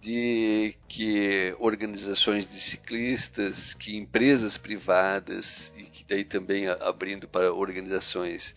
[0.00, 8.54] de que organizações de ciclistas, que empresas privadas e que daí também abrindo para organizações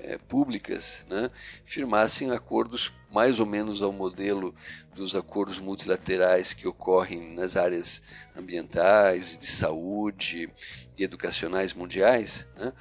[0.00, 1.30] é, públicas né,
[1.64, 4.54] firmassem acordos mais ou menos ao modelo
[4.94, 8.02] dos acordos multilaterais que ocorrem nas áreas
[8.36, 10.48] ambientais, de saúde
[10.96, 12.72] e educacionais mundiais, né,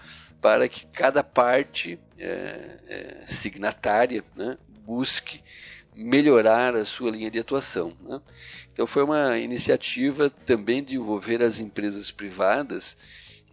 [0.41, 5.43] para que cada parte é, é, signatária né, busque
[5.95, 7.95] melhorar a sua linha de atuação.
[8.01, 8.21] Né.
[8.71, 12.95] Então foi uma iniciativa também de envolver as empresas privadas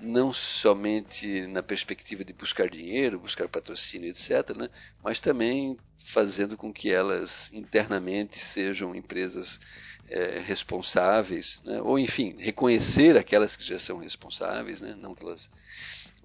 [0.05, 4.69] não somente na perspectiva de buscar dinheiro, buscar patrocínio, etc., né,
[5.03, 9.61] mas também fazendo com que elas internamente sejam empresas
[10.09, 15.51] é, responsáveis, né, ou enfim, reconhecer aquelas que já são responsáveis, né, não que elas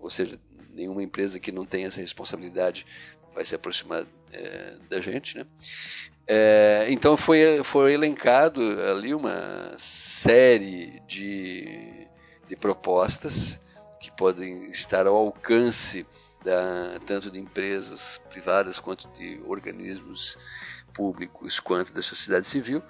[0.01, 0.39] ou seja,
[0.73, 2.85] nenhuma empresa que não tenha essa responsabilidade
[3.33, 5.45] vai se aproximar é, da gente, né?
[6.27, 12.07] É, então foi, foi elencado ali uma série de,
[12.47, 13.59] de propostas
[13.99, 16.05] que podem estar ao alcance
[16.43, 20.37] da, tanto de empresas privadas quanto de organismos
[20.93, 22.81] públicos quanto da sociedade civil,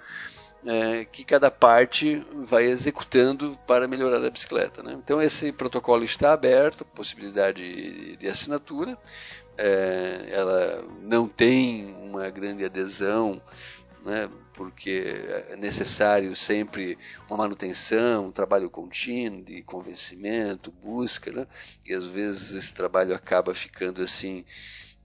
[0.64, 4.82] é, que cada parte vai executando para melhorar a bicicleta.
[4.82, 4.92] Né?
[4.92, 8.96] Então esse protocolo está aberto, possibilidade de assinatura.
[9.56, 13.40] É, ela não tem uma grande adesão,
[14.04, 15.04] né, porque
[15.48, 21.46] é necessário sempre uma manutenção, um trabalho contínuo de convencimento, busca, né,
[21.84, 24.44] e às vezes esse trabalho acaba ficando assim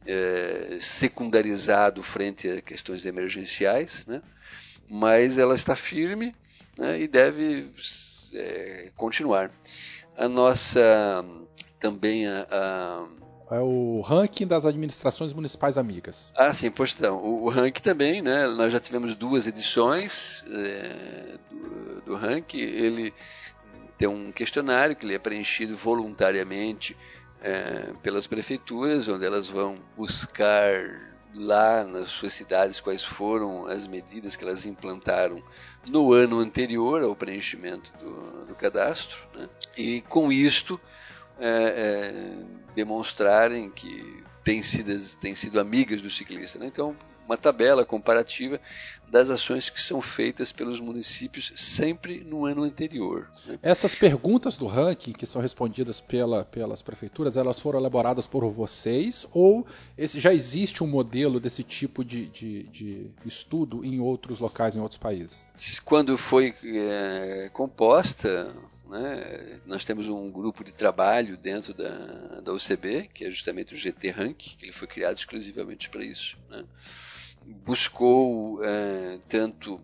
[0.06, 4.22] é, secundarizado frente a questões emergenciais, né,
[4.90, 6.36] mas ela está firme
[6.78, 7.72] né, e deve
[8.34, 9.52] é, continuar.
[10.18, 11.26] A nossa
[11.80, 16.32] também a, a é o ranking das administrações municipais amigas.
[16.36, 17.18] Ah, sim, pois então.
[17.18, 18.48] O, o ranking também, né?
[18.48, 22.60] Nós já tivemos duas edições é, do, do ranking.
[22.60, 23.14] Ele
[23.98, 26.98] tem um questionário que ele é preenchido voluntariamente
[27.42, 34.36] é, pelas prefeituras, onde elas vão buscar lá nas suas cidades quais foram as medidas
[34.36, 35.44] que elas implantaram
[35.86, 39.50] no ano anterior ao preenchimento do, do cadastro, né?
[39.78, 40.80] e com isto
[41.40, 42.46] é, é,
[42.76, 46.60] demonstrarem que têm sido, têm sido amigas do ciclista.
[46.60, 46.68] Né?
[46.68, 46.96] Então,
[47.26, 48.62] uma tabela comparativa
[49.10, 53.30] das ações que são feitas pelos municípios sempre no ano anterior.
[53.46, 53.58] Né?
[53.62, 59.28] Essas perguntas do ranking que são respondidas pela, pelas prefeituras, elas foram elaboradas por vocês
[59.34, 59.66] ou
[59.98, 64.80] esse, já existe um modelo desse tipo de, de, de estudo em outros locais, em
[64.80, 65.48] outros países?
[65.84, 68.54] Quando foi é, composta
[68.90, 69.60] né?
[69.66, 74.10] Nós temos um grupo de trabalho dentro da, da UCB, que é justamente o GT
[74.10, 76.38] Rank, que ele foi criado exclusivamente para isso.
[76.50, 76.66] Né?
[77.46, 79.80] buscou é, tanto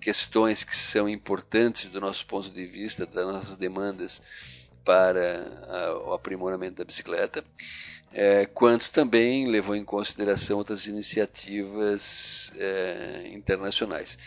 [0.00, 4.20] questões que são importantes do nosso ponto de vista, das nossas demandas
[4.84, 7.44] para a, o aprimoramento da bicicleta,
[8.12, 14.18] é, quanto também levou em consideração outras iniciativas é, internacionais.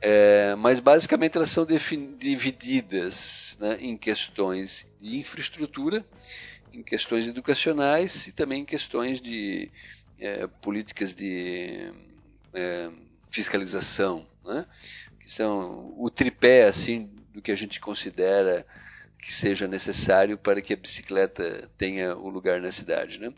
[0.00, 6.04] É, mas basicamente elas são divididas né, em questões de infraestrutura,
[6.72, 9.70] em questões educacionais e também em questões de
[10.18, 11.92] é, políticas de
[12.52, 12.90] é,
[13.30, 14.66] fiscalização, né?
[15.20, 18.66] que são o tripé assim do que a gente considera
[19.24, 23.18] que seja necessário para que a bicicleta tenha o lugar na cidade.
[23.18, 23.32] Né?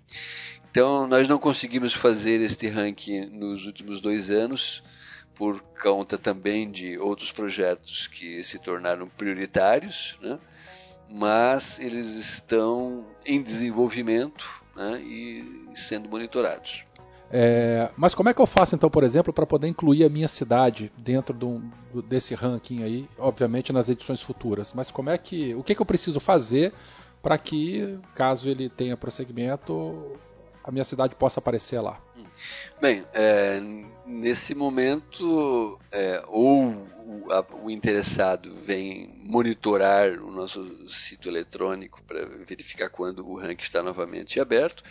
[0.71, 4.83] Então, nós não conseguimos fazer este ranking nos últimos dois anos,
[5.35, 10.39] por conta também de outros projetos que se tornaram prioritários, né?
[11.09, 14.45] mas eles estão em desenvolvimento
[14.75, 15.01] né?
[15.03, 16.86] e sendo monitorados.
[17.31, 20.29] É, mas como é que eu faço então, por exemplo, para poder incluir a minha
[20.29, 21.61] cidade dentro do,
[22.03, 24.73] desse ranking aí, obviamente nas edições futuras?
[24.73, 26.73] Mas como é que, o que, que eu preciso fazer
[27.23, 30.17] para que, caso ele tenha prosseguimento,
[30.63, 32.01] a minha cidade possa aparecer lá?
[32.81, 33.61] Bem, é,
[34.05, 42.27] nesse momento, é, ou o, a, o, interessado vem monitorar o nosso sítio eletrônico para
[42.47, 44.85] verificar quando o ranking está novamente aberto,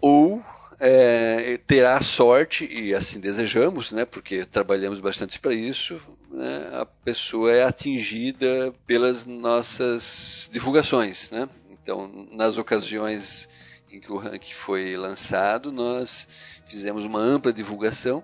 [0.00, 0.42] ou
[0.80, 7.52] é, terá sorte, e assim desejamos, né, porque trabalhamos bastante para isso, né, a pessoa
[7.52, 11.30] é atingida pelas nossas divulgações.
[11.30, 11.48] Né?
[11.70, 13.48] Então, nas ocasiões
[13.90, 16.28] em que o ranking foi lançado, nós
[16.66, 18.22] fizemos uma ampla divulgação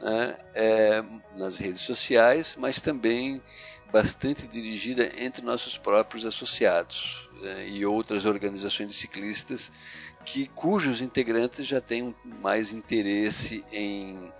[0.00, 1.02] né, é,
[1.36, 3.40] nas redes sociais, mas também
[3.90, 9.70] bastante dirigida entre nossos próprios associados é, e outras organizações de ciclistas
[10.26, 14.30] que cujos integrantes já têm mais interesse em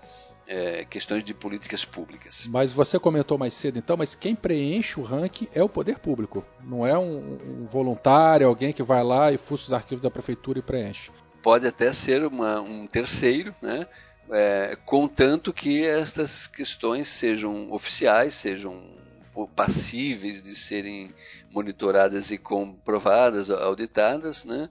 [0.45, 2.45] é, questões de políticas públicas.
[2.47, 6.45] Mas você comentou mais cedo, então, mas quem preenche o ranking é o poder público,
[6.61, 10.59] não é um, um voluntário, alguém que vai lá e fuça os arquivos da prefeitura
[10.59, 11.09] e preenche.
[11.41, 13.87] Pode até ser uma, um terceiro, né?
[14.29, 18.97] É, contanto que estas questões sejam oficiais, sejam
[19.45, 21.13] passíveis de serem
[21.51, 24.69] monitoradas e comprovadas, auditadas, né?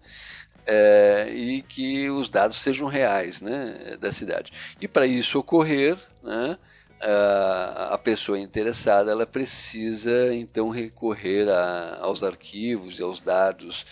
[0.66, 4.52] É, e que os dados sejam reais né, da cidade.
[4.80, 6.58] E para isso ocorrer, né,
[7.00, 13.84] a, pessoa interessada ela precisa então recorrer a, aos arquivos e aos dados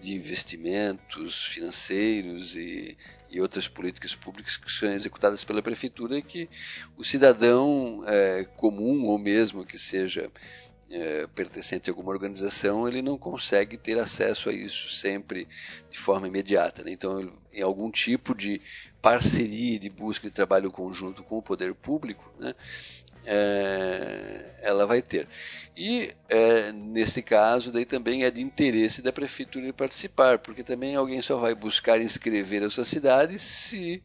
[0.00, 2.96] de investimentos financeiros e,
[3.30, 6.48] e outras políticas públicas que são executadas pela prefeitura que
[6.96, 10.30] o cidadão é, comum ou mesmo que seja
[10.92, 15.48] é, pertencente a alguma organização, ele não consegue ter acesso a isso sempre
[15.90, 16.84] de forma imediata.
[16.84, 16.92] Né?
[16.92, 18.60] Então, em algum tipo de
[19.00, 22.54] parceria, de busca de trabalho conjunto com o poder público, né,
[23.24, 25.26] é, ela vai ter.
[25.76, 31.22] E é, nesse caso, daí também é de interesse da prefeitura participar, porque também alguém
[31.22, 34.02] só vai buscar inscrever a sua cidade se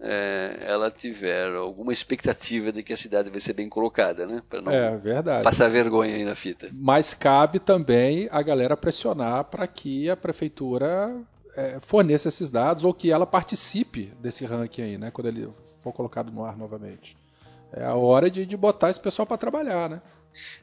[0.00, 4.42] é, ela tiver alguma expectativa de que a cidade vai ser bem colocada, né?
[4.48, 5.42] Para não é, verdade.
[5.42, 6.68] passar vergonha aí na fita.
[6.72, 11.14] Mas cabe também a galera pressionar para que a prefeitura
[11.56, 15.10] é, forneça esses dados ou que ela participe desse ranking aí, né?
[15.10, 15.48] Quando ele
[15.80, 17.16] for colocado no ar novamente.
[17.72, 20.02] É a hora de, de botar esse pessoal para trabalhar, né?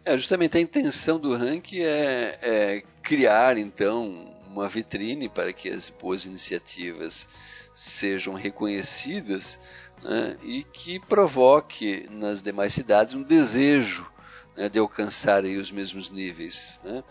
[0.05, 5.89] É, justamente a intenção do ranking é, é criar então uma vitrine para que as
[5.89, 7.27] boas iniciativas
[7.73, 9.59] sejam reconhecidas
[10.01, 14.09] né, e que provoque nas demais cidades um desejo
[14.55, 16.79] né, de alcançar os mesmos níveis.
[16.83, 17.03] Né?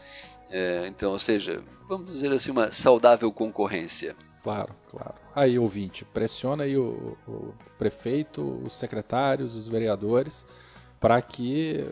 [0.50, 4.14] É, então, ou seja, vamos dizer assim, uma saudável concorrência.
[4.42, 5.14] Claro, claro.
[5.34, 10.44] Aí, ouvinte, pressiona aí o, o prefeito, os secretários, os vereadores,
[11.00, 11.88] para que,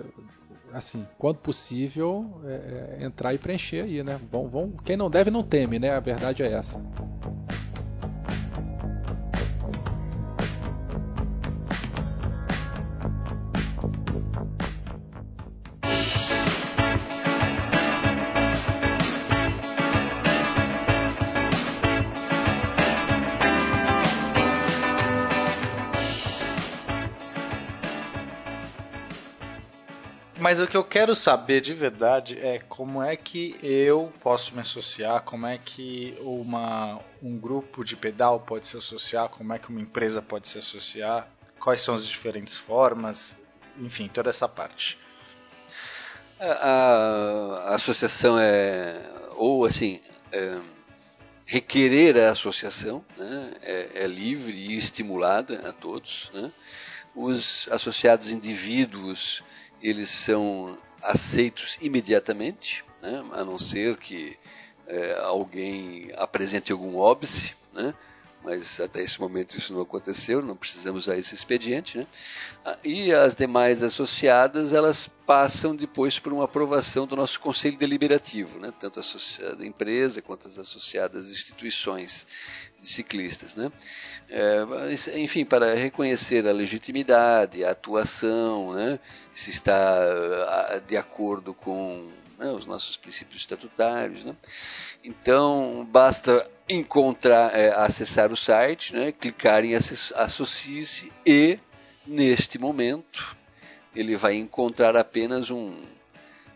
[0.73, 4.21] assim, quando possível, é, é, entrar e preencher aí, né?
[4.31, 5.91] Vão, quem não deve não teme, né?
[5.91, 6.79] A verdade é essa.
[30.51, 34.61] Mas o que eu quero saber de verdade é como é que eu posso me
[34.61, 39.69] associar, como é que uma, um grupo de pedal pode se associar, como é que
[39.69, 41.29] uma empresa pode se associar,
[41.61, 43.37] quais são as diferentes formas,
[43.79, 44.99] enfim, toda essa parte.
[46.41, 50.01] A, a, associação é, ou assim,
[50.33, 50.59] é,
[51.47, 56.29] requerer a associação né, é, é, livre e estimulada a todos.
[56.35, 56.51] Né?
[57.15, 59.45] Os associados indivíduos
[59.83, 63.25] eles são aceitos imediatamente, né?
[63.33, 64.37] a não ser que
[64.87, 67.95] é, alguém apresente algum óbice, né?
[68.43, 71.99] mas até esse momento isso não aconteceu, não precisamos usar esse expediente.
[71.99, 72.07] Né?
[72.65, 78.59] Ah, e as demais associadas, elas passam depois por uma aprovação do nosso Conselho Deliberativo,
[78.59, 78.73] né?
[78.81, 82.27] tanto a associada empresa quanto as associadas instituições
[82.81, 83.55] de ciclistas.
[83.57, 83.71] Né?
[84.29, 88.99] É, enfim, para reconhecer a legitimidade, a atuação, né?
[89.35, 92.11] se está de acordo com
[92.41, 94.25] né, os nossos princípios estatutários.
[94.25, 94.35] Né?
[95.05, 101.59] Então, basta encontrar, é, acessar o site, né, clicar em associe-se e,
[102.07, 103.37] neste momento,
[103.95, 105.85] ele vai encontrar apenas um,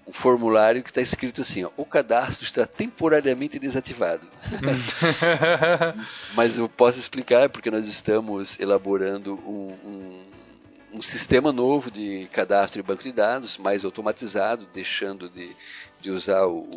[0.06, 4.26] um formulário que está escrito assim: ó, o cadastro está temporariamente desativado.
[6.34, 10.24] Mas eu posso explicar porque nós estamos elaborando um, um,
[10.94, 15.54] um, sistema novo de cadastro e banco de dados, mais automatizado, deixando de,
[16.00, 16.68] de usar o,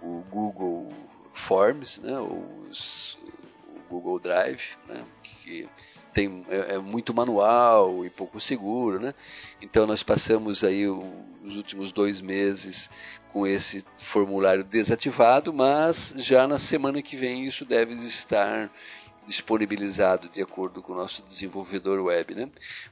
[0.00, 0.88] o Google
[1.32, 3.18] Forms, né, os,
[3.74, 5.68] o Google Drive, né, que
[6.12, 9.14] tem, é, é, muito manual e pouco seguro, né?
[9.60, 12.90] Então nós passamos aí os últimos dois meses
[13.32, 18.70] com esse formulário desativado, mas já na semana que vem isso deve estar
[19.26, 22.48] disponibilizado de acordo com o nosso desenvolvedor web, né?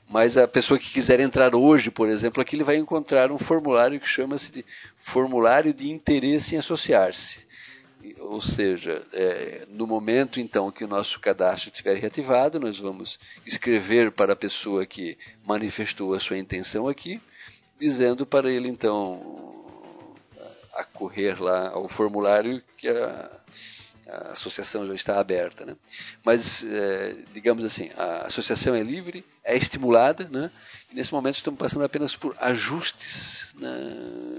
[0.08, 4.00] Mas a pessoa que quiser entrar hoje, por exemplo, aqui ele vai encontrar um formulário
[4.00, 4.64] que chama-se de
[4.96, 7.49] formulário de interesse em associar-se
[8.18, 14.12] ou seja, é, no momento então que o nosso cadastro estiver reativado, nós vamos escrever
[14.12, 17.20] para a pessoa que manifestou a sua intenção aqui,
[17.78, 19.60] dizendo para ele então
[20.72, 23.40] acorrer lá ao formulário que a,
[24.08, 25.64] a associação já está aberta.
[25.64, 25.76] Né?
[26.24, 30.50] Mas, é, digamos assim, a associação é livre, é estimulada, né?
[30.92, 33.70] Nesse momento estamos passando apenas por ajustes na,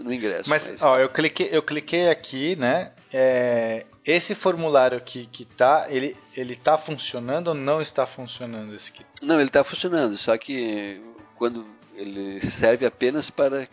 [0.03, 0.49] no ingresso.
[0.49, 2.91] Mas, mas, ó, eu cliquei, eu cliquei aqui, né?
[3.11, 8.91] É, esse formulário aqui que tá, ele, ele tá funcionando ou não está funcionando esse
[8.91, 9.05] aqui?
[9.21, 11.01] Não, ele está funcionando, só que
[11.35, 13.67] quando ele serve apenas para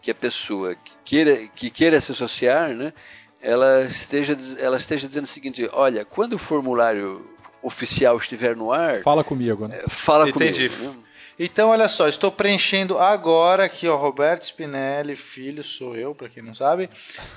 [0.00, 2.92] que a pessoa que queira, que queira se associar, né,
[3.40, 7.24] ela esteja, ela esteja dizendo o seguinte: olha, quando o formulário
[7.62, 9.02] oficial estiver no ar.
[9.02, 9.80] Fala comigo, né?
[9.84, 10.68] É, fala Entendi.
[10.68, 10.98] comigo.
[10.98, 11.04] Né?
[11.38, 16.42] Então, olha só, estou preenchendo agora aqui, ó, Roberto Spinelli, filho, sou eu, para quem
[16.42, 16.90] não sabe.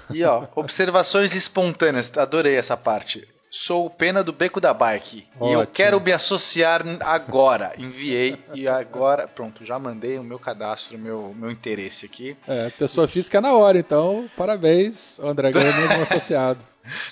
[0.09, 3.27] E ó, observações espontâneas, adorei essa parte.
[3.53, 5.27] Sou o Pena do Beco da Bike.
[5.35, 5.49] Ótimo.
[5.49, 7.73] E eu quero me associar agora.
[7.77, 9.27] Enviei e agora.
[9.27, 12.37] Pronto, já mandei o meu cadastro, meu, meu interesse aqui.
[12.47, 16.59] É, pessoa física é na hora, então parabéns, André, ganhou mais um associado.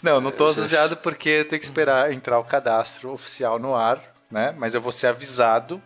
[0.01, 4.55] Não, não estou associado porque tem que esperar entrar o cadastro oficial no ar, né?
[4.57, 5.81] Mas eu vou ser avisado.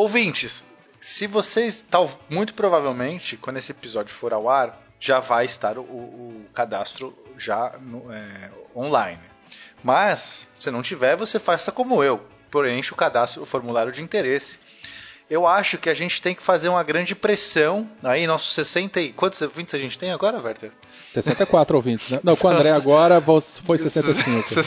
[0.00, 0.64] Ouvintes,
[0.98, 1.82] se vocês.
[1.82, 7.14] Tal, muito provavelmente, quando esse episódio for ao ar, já vai estar o, o cadastro
[7.36, 9.20] já no, é, online.
[9.84, 12.26] Mas, se não tiver, você faça como eu.
[12.50, 14.58] Preenche o cadastro, o formulário de interesse.
[15.30, 17.88] Eu acho que a gente tem que fazer uma grande pressão.
[18.02, 19.12] Aí, nossos 60 e.
[19.12, 20.72] Quantos ouvintes a gente tem agora, Werther?
[21.04, 22.20] 64 ouvintes, né?
[22.24, 23.22] Não, com o André agora
[23.64, 24.50] foi 65.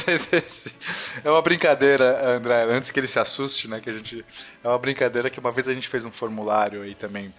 [1.24, 3.82] É uma brincadeira, André, antes que ele se assuste, né?
[3.82, 4.26] Que a gente.
[4.64, 7.34] É uma brincadeira que uma vez a gente fez um formulário aí também,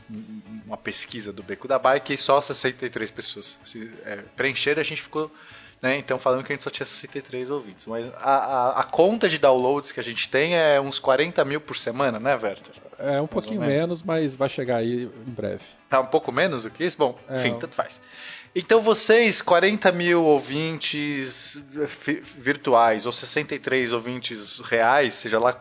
[0.67, 5.01] uma pesquisa do Beco da Bike, e só 63 pessoas se, é, preencheram, a gente
[5.01, 5.31] ficou.
[5.83, 7.87] Né, então falando que a gente só tinha 63 ouvintes.
[7.87, 11.61] Mas a, a, a, conta de downloads que a gente tem é uns 40 mil
[11.61, 12.73] por semana, né, Werther?
[12.99, 15.63] É um pouquinho menos, mas vai chegar aí em breve.
[15.91, 16.97] Tá um pouco menos do que isso?
[16.97, 18.01] Bom, é, enfim, tanto faz.
[18.55, 21.63] Então vocês, 40 mil ouvintes
[22.39, 25.61] virtuais ou 63 ouvintes reais, seja lá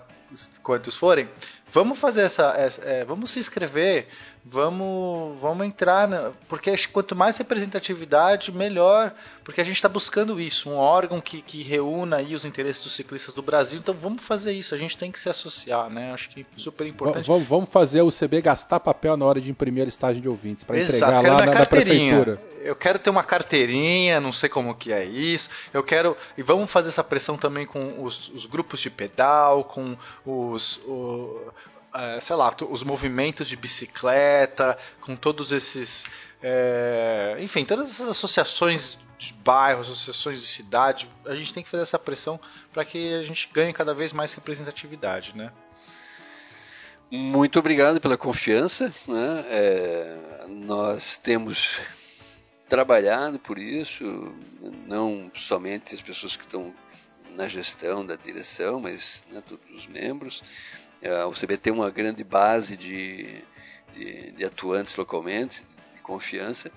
[0.62, 1.28] quantos forem,
[1.74, 4.08] vamos fazer essa, essa é, vamos se inscrever,
[4.46, 9.12] vamos, vamos entrar, na, porque quanto mais representatividade, melhor,
[9.44, 12.94] porque a gente está buscando isso, um órgão que, que reúna aí os interesses dos
[12.94, 16.14] ciclistas do Brasil, então vamos fazer isso, a gente tem que se associar, né?
[16.14, 17.28] Acho que é super importante.
[17.28, 20.64] Vamos, vamos fazer o CB gastar papel na hora de imprimir a listagem de ouvintes,
[20.64, 24.92] para entregar lá na, na prefeitura eu quero ter uma carteirinha, não sei como que
[24.92, 25.50] é isso.
[25.74, 29.98] Eu quero e vamos fazer essa pressão também com os, os grupos de pedal, com
[30.26, 31.52] os, o,
[31.94, 36.08] é, sei lá, os movimentos de bicicleta, com todos esses,
[36.42, 41.10] é, enfim, todas essas associações de bairro, associações de cidade.
[41.26, 42.40] A gente tem que fazer essa pressão
[42.72, 45.52] para que a gente ganhe cada vez mais representatividade, né?
[47.12, 48.92] Muito obrigado pela confiança.
[49.08, 49.46] Né?
[49.48, 51.80] É, nós temos
[52.68, 54.34] trabalhado por isso,
[54.88, 56.74] não somente as pessoas que estão
[57.36, 60.44] na gestão da direção, mas né, todos os membros.
[61.04, 63.44] É, o CB tem uma grande base de,
[63.94, 65.64] de, de atuantes localmente,
[65.96, 66.72] de confiança,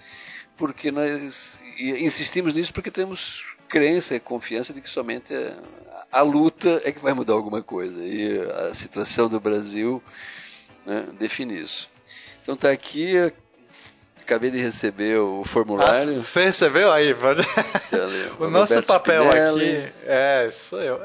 [0.56, 6.82] porque nós insistimos nisso porque temos crença e confiança de que somente a, a, luta
[6.84, 8.04] é que vai mudar alguma coisa.
[8.04, 10.02] E a situação do Brasil
[10.84, 11.88] né, define isso.
[12.42, 13.32] Então está aqui
[14.26, 16.18] Acabei de receber o formulário.
[16.18, 17.14] Ah, você recebeu aí?
[17.14, 17.42] Pode...
[18.40, 19.76] o nosso papel Spinelli.
[19.76, 19.92] aqui.
[20.04, 21.00] É, sou eu.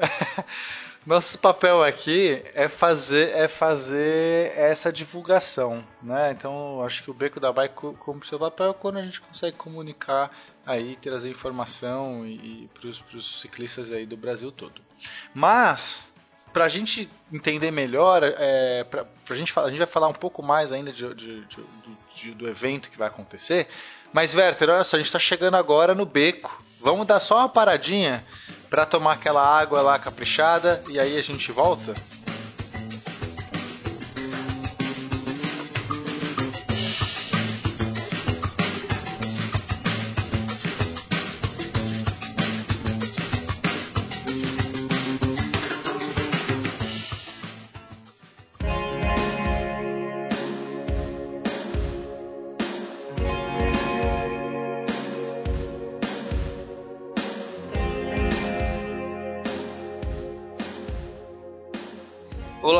[1.05, 6.31] Nosso papel aqui é fazer, é fazer essa divulgação, né?
[6.31, 10.29] Então, acho que o Beco da Bike cumpre seu papel quando a gente consegue comunicar
[10.63, 14.79] aí, trazer informação e, e para os ciclistas aí do Brasil todo.
[15.33, 16.13] Mas
[16.53, 18.85] para a gente entender melhor, é,
[19.31, 21.47] gente, a gente vai falar um pouco mais ainda de, de,
[22.13, 23.67] de, do evento que vai acontecer.
[24.13, 26.61] Mas, Werther, olha só, a gente está chegando agora no beco.
[26.81, 28.25] Vamos dar só uma paradinha
[28.69, 31.93] para tomar aquela água lá caprichada e aí a gente volta?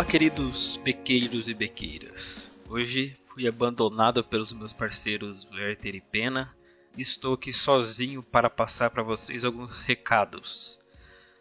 [0.02, 2.52] Olá, queridos bequeiros e bequeiras.
[2.68, 6.52] Hoje fui abandonado pelos meus parceiros Werther e Pena
[6.97, 10.80] e estou aqui sozinho para passar para vocês alguns recados.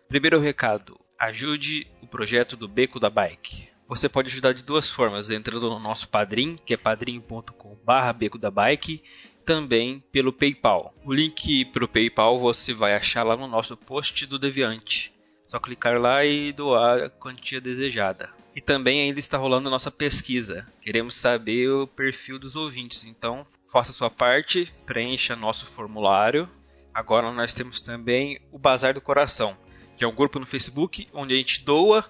[0.06, 3.70] Primeiro recado: ajude o projeto do Beco da Bike.
[3.88, 9.02] Você pode ajudar de duas formas, entrando no nosso Padrim, que é padrim.com/beco da bike,
[9.42, 10.94] também pelo PayPal.
[11.02, 15.14] O link para o PayPal você vai achar lá no nosso post do Deviante.
[15.46, 18.38] Só clicar lá e doar a quantia desejada.
[18.54, 20.66] E também ainda está rolando a nossa pesquisa.
[20.80, 26.48] Queremos saber o perfil dos ouvintes, então faça sua parte, preencha nosso formulário.
[26.92, 29.56] Agora nós temos também o Bazar do Coração,
[29.96, 32.04] que é um grupo no Facebook onde a gente doa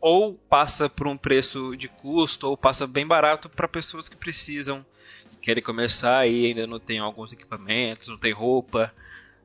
[0.00, 4.84] ou passa por um preço de custo ou passa bem barato para pessoas que precisam
[5.32, 8.92] e querem começar e ainda não tem alguns equipamentos, não tem roupa,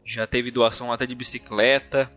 [0.03, 2.11] já teve doação até de bicicleta.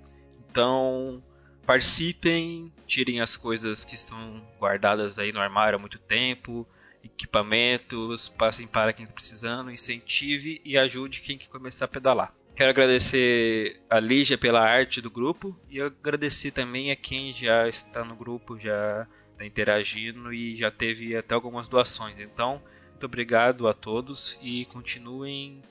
[0.50, 1.22] Então,
[1.66, 6.66] participem, tirem as coisas que estão guardadas aí no armário há muito tempo,
[7.04, 12.34] equipamentos, passem para quem está precisando, incentive e ajude quem quer começar a pedalar.
[12.54, 18.04] Quero agradecer a Lígia pela arte do grupo e agradecer também a quem já está
[18.04, 22.18] no grupo, já está interagindo e já teve até algumas doações.
[22.20, 25.62] Então, muito obrigado a todos e continuem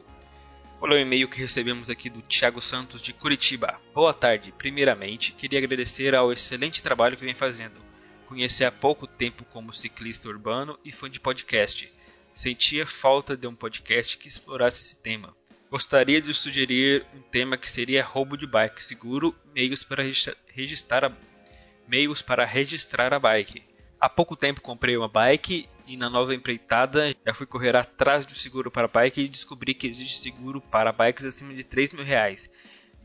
[0.80, 3.80] Olha o e-mail que recebemos aqui do Thiago Santos de Curitiba.
[3.94, 4.54] Boa tarde.
[4.58, 7.82] Primeiramente, queria agradecer ao excelente trabalho que vem fazendo.
[8.28, 11.90] Conheci há pouco tempo como ciclista urbano e fã de podcast.
[12.36, 15.36] Sentia falta de um podcast que explorasse esse tema.
[15.70, 20.04] Gostaria de sugerir um tema que seria roubo de bike seguro, meios para
[20.48, 21.12] registrar a,
[21.88, 23.64] meios para registrar a bike.
[24.00, 28.34] Há pouco tempo comprei uma bike e na nova empreitada já fui correr atrás do
[28.34, 32.50] seguro para bike e descobri que existe seguro para bikes acima de 3 mil reais.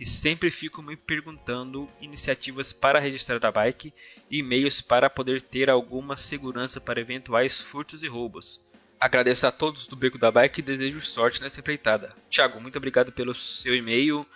[0.01, 3.93] E sempre fico me perguntando iniciativas para registrar a bike
[4.31, 8.66] e meios para poder ter alguma segurança para eventuais furtos e roubos.
[9.01, 12.12] Agradeço a todos do Beco da Bike e desejo sorte nessa empreitada.
[12.28, 14.26] Tiago, muito obrigado pelo seu e-mail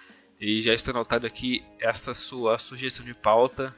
[0.40, 3.74] e já está anotado aqui essa sua sugestão de pauta.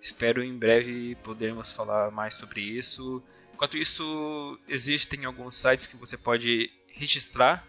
[0.00, 3.20] Espero em breve podermos falar mais sobre isso.
[3.52, 7.66] Enquanto isso, existem alguns sites que você pode registrar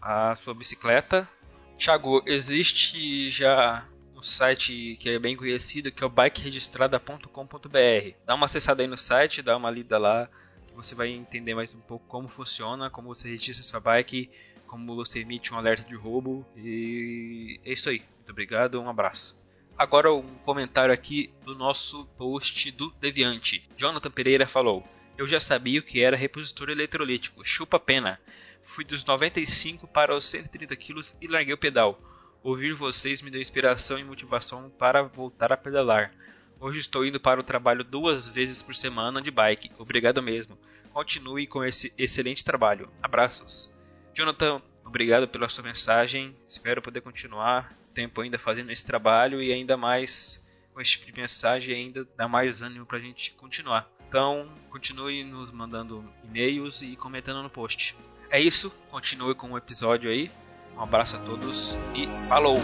[0.00, 1.28] a sua bicicleta.
[1.76, 8.14] Thiago, existe já um site que é bem conhecido que é o bikeregistrada.com.br.
[8.24, 10.30] Dá uma acessada aí no site, dá uma lida lá,
[10.76, 14.30] você vai entender mais um pouco como funciona, como você registra sua bike,
[14.66, 16.46] como você emite um alerta de roubo.
[16.54, 18.02] E é isso aí.
[18.16, 19.34] Muito obrigado, um abraço.
[19.76, 23.66] Agora um comentário aqui do nosso post do Deviante.
[23.76, 24.84] Jonathan Pereira falou:
[25.16, 28.20] Eu já sabia o que era repositor eletrolítico, chupa pena.
[28.62, 31.98] Fui dos 95 para os 130 quilos e larguei o pedal.
[32.42, 36.12] Ouvir vocês me deu inspiração e motivação para voltar a pedalar.
[36.58, 39.70] Hoje estou indo para o trabalho duas vezes por semana de bike.
[39.78, 40.58] Obrigado mesmo.
[40.92, 42.90] Continue com esse excelente trabalho.
[43.02, 43.70] Abraços.
[44.14, 46.34] Jonathan, obrigado pela sua mensagem.
[46.48, 50.42] Espero poder continuar tempo ainda fazendo esse trabalho e ainda mais
[50.72, 53.90] com esse tipo de mensagem ainda dá mais ânimo para a gente continuar.
[54.08, 57.96] Então, continue nos mandando e-mails e comentando no post.
[58.30, 60.30] É isso, continue com o episódio aí.
[60.76, 62.58] Um abraço a todos e falou!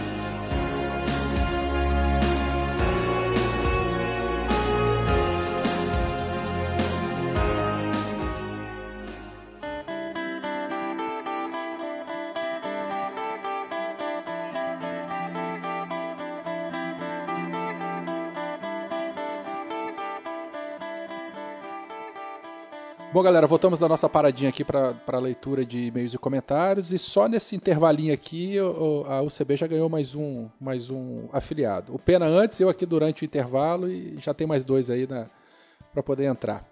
[23.13, 26.91] Bom, galera, voltamos da nossa paradinha aqui para a leitura de e-mails e comentários.
[26.91, 28.55] E só nesse intervalinho aqui,
[29.07, 31.93] a UCB já ganhou mais um, mais um afiliado.
[31.93, 36.01] O Pena antes, eu aqui durante o intervalo e já tem mais dois aí para
[36.01, 36.67] poder entrar.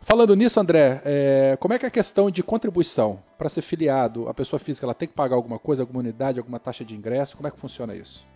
[0.00, 3.22] Falando nisso, André, é, como é que é a questão de contribuição?
[3.38, 6.58] Para ser filiado, a pessoa física ela tem que pagar alguma coisa, alguma unidade, alguma
[6.58, 7.36] taxa de ingresso?
[7.36, 8.26] Como é que funciona isso?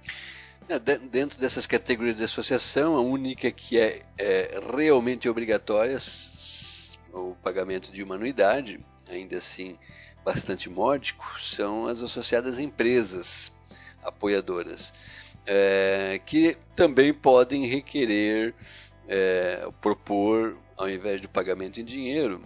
[0.69, 5.99] É, dentro dessas categorias de associação, a única que é, é realmente obrigatória
[7.13, 9.79] o pagamento de uma anuidade, ainda assim
[10.25, 13.53] bastante módico, são as associadas empresas
[14.03, 14.93] apoiadoras,
[15.47, 18.55] é, que também podem requerer,
[19.07, 22.45] é, propor, ao invés do pagamento em dinheiro,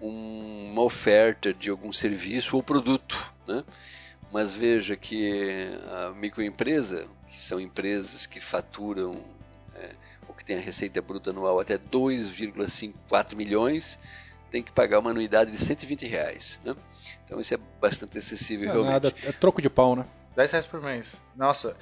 [0.00, 3.32] um, uma oferta de algum serviço ou produto.
[3.46, 3.64] Né?
[4.32, 9.24] Mas veja que a microempresa, que são empresas que faturam
[9.74, 9.94] é,
[10.36, 13.98] que tem a receita bruta anual até 2,54 milhões,
[14.50, 16.60] tem que pagar uma anuidade de 120 reais.
[16.64, 16.74] Né?
[17.24, 18.92] Então isso é bastante acessível é realmente.
[18.92, 20.04] Nada, é troco de pau, né?
[20.36, 21.20] 10 reais por mês.
[21.34, 21.76] Nossa.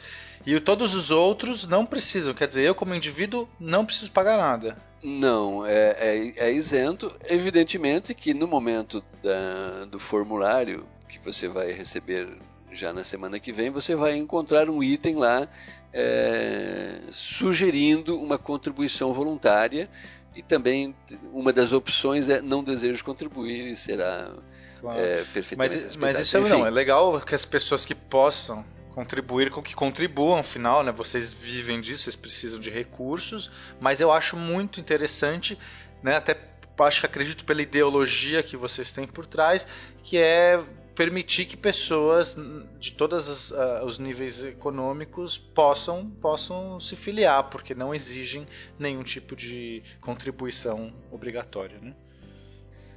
[0.47, 2.33] E todos os outros não precisam.
[2.33, 4.77] Quer dizer, eu como indivíduo não preciso pagar nada.
[5.03, 7.15] Não, é, é, é isento.
[7.29, 12.39] Evidentemente que no momento da, do formulário que você vai receber
[12.71, 15.49] já na semana que vem, você vai encontrar um item lá
[15.95, 19.89] é, sugerindo uma contribuição voluntária
[20.35, 20.93] e também
[21.33, 24.35] uma das opções é não desejo contribuir e será
[24.81, 24.99] claro.
[24.99, 29.51] é, perfeitamente mas, mas isso é, não, é legal que as pessoas que possam contribuir
[29.51, 30.93] com que contribuam, afinal, né?
[30.93, 35.59] Vocês vivem disso, vocês precisam de recursos, mas eu acho muito interessante,
[36.01, 36.17] né?
[36.17, 36.39] Até
[36.79, 39.67] acho que acredito pela ideologia que vocês têm por trás,
[40.05, 40.61] que é
[40.95, 42.37] permitir que pessoas
[42.79, 48.47] de todos uh, os níveis econômicos possam, possam se filiar, porque não exigem
[48.79, 51.79] nenhum tipo de contribuição obrigatória.
[51.81, 51.95] Né?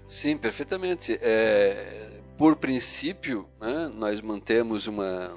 [0.06, 1.18] Sim, perfeitamente.
[1.22, 5.36] É, por princípio, né, nós mantemos uma,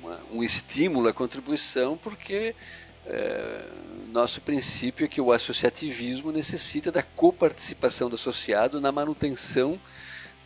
[0.00, 2.54] uma, um estímulo à contribuição, porque
[3.04, 3.68] é,
[4.12, 9.78] nosso princípio é que o associativismo necessita da coparticipação do associado na manutenção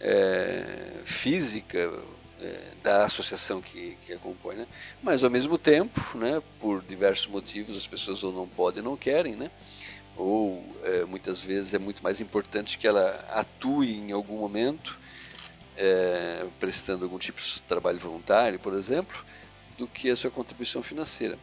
[0.01, 1.93] é, física
[2.41, 4.67] é, da associação que, que a compõe, né?
[5.03, 8.97] mas ao mesmo tempo, né, por diversos motivos, as pessoas ou não podem ou não
[8.97, 9.51] querem, né?
[10.17, 14.99] ou é, muitas vezes é muito mais importante que ela atue em algum momento,
[15.77, 19.25] é, prestando algum tipo de trabalho voluntário, por exemplo,
[19.79, 21.39] do que a sua contribuição financeira.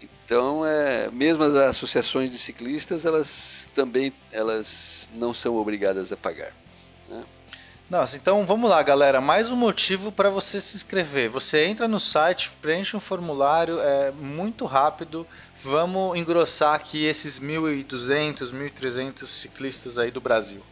[0.00, 6.52] Então, é, mesmo as associações de ciclistas, elas também elas não são obrigadas a pagar.
[7.08, 7.24] Né?
[7.88, 9.20] Nossa, então vamos lá, galera.
[9.20, 11.30] Mais um motivo para você se inscrever.
[11.30, 15.24] Você entra no site, preenche um formulário, é muito rápido.
[15.62, 20.62] Vamos engrossar aqui esses 1.200, 1.300 ciclistas aí do Brasil.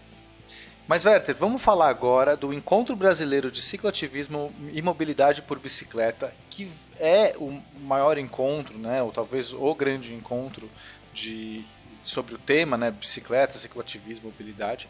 [0.89, 6.69] Mas, Werther, vamos falar agora do Encontro Brasileiro de Cicloativismo e Mobilidade por Bicicleta, que
[6.99, 10.69] é o maior encontro, né, ou talvez o grande encontro
[11.13, 11.65] de,
[12.03, 14.89] sobre o tema, né, bicicleta, cicloativismo, mobilidade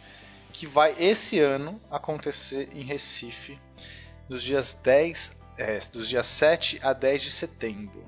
[0.54, 3.58] que vai esse ano acontecer em Recife,
[4.28, 8.04] dos dias 10, é, dos dias 7 a 10 de setembro.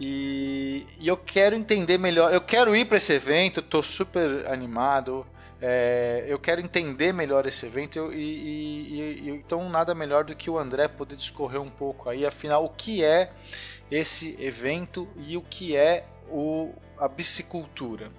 [0.00, 5.26] E, e eu quero entender melhor, eu quero ir para esse evento, estou super animado.
[5.60, 10.50] É, eu quero entender melhor esse evento e, e, e, então nada melhor do que
[10.50, 13.30] o André poder discorrer um pouco aí, afinal, o que é
[13.90, 18.10] esse evento e o que é o, a bicicultura.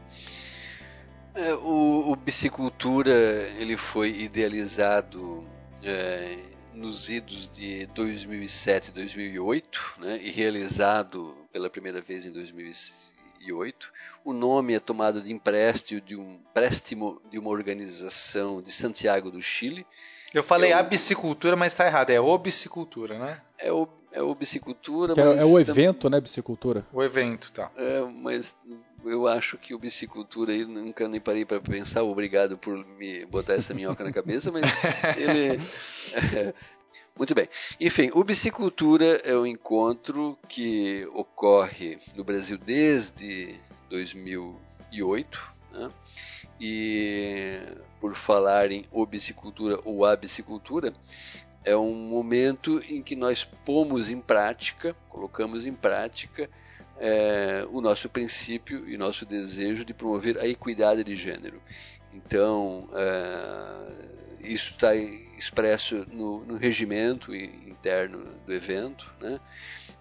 [1.37, 3.11] É, o, o Bicicultura
[3.59, 5.47] ele foi idealizado
[5.83, 6.39] é,
[6.73, 13.93] nos idos de 2007 e 2008 né, e realizado pela primeira vez em 2008.
[14.25, 19.39] O nome é tomado de empréstimo de um empréstimo de uma organização de Santiago do
[19.39, 19.85] Chile.
[20.33, 20.79] Eu falei é o...
[20.79, 22.09] a bicicultura, mas está errado.
[22.09, 23.41] É o bicicultura, né?
[23.59, 25.41] É o, é o bicicultura, é, mas...
[25.41, 26.85] É o evento, né, bicicultura?
[26.91, 27.71] O evento, tá.
[27.77, 28.55] É, mas
[29.05, 32.01] eu acho que o bicicultura aí nunca nem parei para pensar.
[32.01, 34.63] Obrigado por me botar essa minhoca na cabeça, mas
[35.15, 35.61] ele.
[36.13, 36.53] É,
[37.15, 37.47] muito bem.
[37.79, 43.55] Enfim, o Bicicultura é um encontro que ocorre no Brasil desde
[43.89, 45.55] 2008.
[45.71, 45.91] Né?
[46.59, 47.59] E
[48.01, 50.91] por falar em obicicultura ou abicicultura,
[51.67, 56.49] é um momento em que nós pomos em prática, colocamos em prática
[56.97, 61.61] é, o nosso princípio e nosso desejo de promover a equidade de gênero.
[62.13, 69.37] Então, é, isso está expresso no, no, regimento interno do evento, né?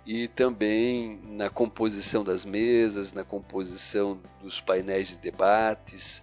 [0.06, 6.22] e também na composição das mesas, na composição dos painéis de debates,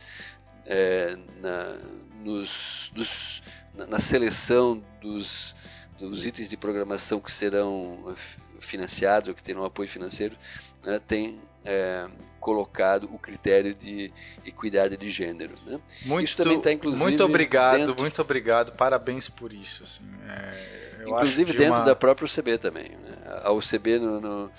[0.66, 1.78] é, na,
[2.24, 3.44] nos, dos,
[3.74, 5.56] na, seleção dos,
[5.98, 8.16] dos itens de programação que serão
[8.60, 10.36] financiados ou que terão apoio financeiro,
[10.84, 12.08] né, tem é,
[12.40, 14.12] colocado o critério de
[14.46, 15.56] equidade de gênero.
[15.66, 15.80] Né?
[16.06, 19.84] Muito, isso também está inclusive muito obrigado, dentro, muito obrigado, parabéns por isso.
[19.84, 21.86] Assim, é, inclusive dentro uma...
[21.86, 22.90] da própria UCB também.
[22.90, 23.18] Né?
[23.44, 24.52] A UCB no, no,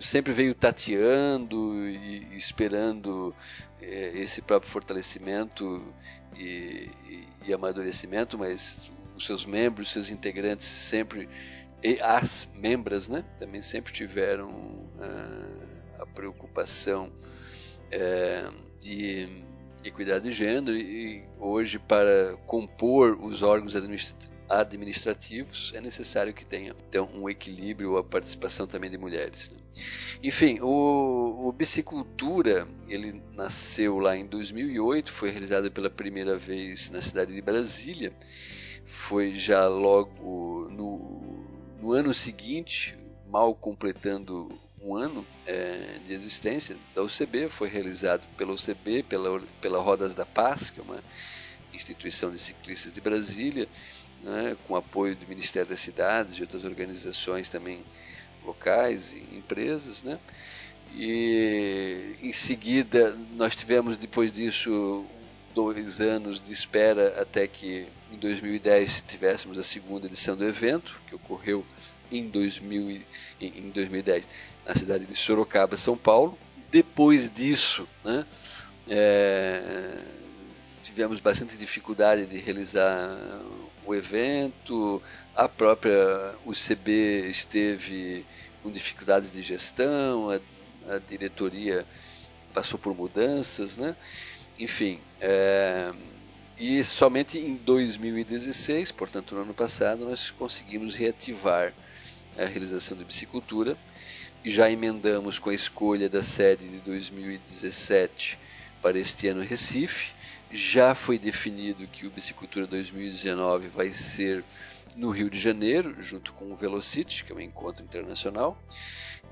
[0.00, 3.34] sempre veio tateando e esperando
[3.80, 5.94] é, esse próprio fortalecimento
[6.36, 11.28] e, e, e amadurecimento, mas os seus membros, os seus integrantes sempre
[11.82, 19.44] e as membras, né, também sempre tiveram uh, a preocupação uh, de
[19.84, 24.31] equidade de gênero e hoje para compor os órgãos administrativos
[25.74, 29.50] é necessário que tenha então um equilíbrio a participação também de mulheres.
[29.50, 29.58] Né?
[30.22, 37.00] Enfim, o, o Bicicultura ele nasceu lá em 2008, foi realizado pela primeira vez na
[37.00, 38.12] cidade de Brasília,
[38.86, 41.42] foi já logo no
[41.82, 44.48] no ano seguinte, mal completando
[44.80, 50.24] um ano é, de existência da UCB, foi realizado pela UCB, pela, pela Rodas da
[50.24, 51.02] Paz, que é uma
[51.74, 53.68] instituição de ciclistas de Brasília,
[54.22, 57.84] né, com apoio do Ministério das Cidades e outras organizações também
[58.44, 60.18] locais e empresas, né?
[60.94, 65.06] E em seguida nós tivemos depois disso
[65.54, 71.14] dois anos de espera até que em 2010 tivéssemos a segunda edição do evento, que
[71.14, 71.64] ocorreu
[72.10, 73.02] em, 2000,
[73.40, 74.26] em 2010
[74.66, 76.38] na cidade de Sorocaba, São Paulo.
[76.70, 78.26] Depois disso, né,
[78.88, 80.04] é,
[80.82, 83.40] tivemos bastante dificuldade de realizar
[83.86, 85.02] o evento,
[85.34, 88.26] a própria UCB esteve
[88.62, 91.86] com dificuldades de gestão, a, a diretoria
[92.52, 93.96] passou por mudanças, né?
[94.58, 95.92] Enfim, é,
[96.58, 101.72] e somente em 2016, portanto no ano passado, nós conseguimos reativar
[102.36, 103.76] a realização da bicicultura
[104.44, 108.38] e já emendamos com a escolha da sede de 2017
[108.80, 110.12] para este ano Recife.
[110.52, 114.44] Já foi definido que o Bicicultura 2019 vai ser
[114.94, 118.58] no Rio de Janeiro, junto com o Velocity, que é um encontro internacional.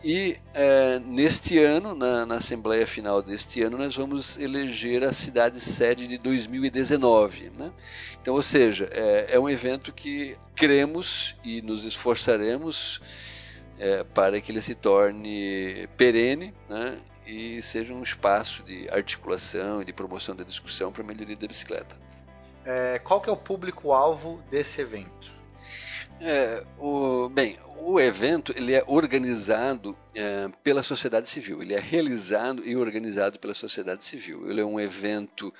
[0.02, 5.60] E é, neste ano, na, na, Assembleia Final deste ano, nós vamos eleger a cidade
[5.60, 7.50] sede de 2019.
[7.50, 7.70] Né?
[8.20, 13.02] Então, ou seja, é, é, um evento que cremos e nos esforçaremos
[13.78, 16.98] é, para que ele se torne perene né?
[17.26, 21.46] E seja um espaço de articulação e de promoção da discussão para a melhoria da
[21.46, 21.96] bicicleta.
[22.64, 25.32] É, qual que é o público-alvo desse evento?
[26.20, 32.66] É, o, bem, o evento ele é organizado é, pela sociedade civil, ele é realizado
[32.66, 34.50] e organizado pela sociedade civil.
[34.50, 35.52] Ele é um evento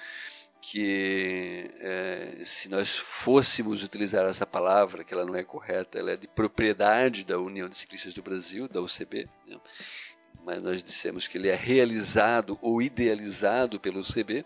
[0.61, 6.17] que, é, se nós fôssemos utilizar essa palavra, que ela não é correta, ela é
[6.17, 9.59] de propriedade da União de Ciclistas do Brasil, da UCB, né?
[10.45, 14.45] Mas nós dissemos que ele é realizado ou idealizado pelo UCB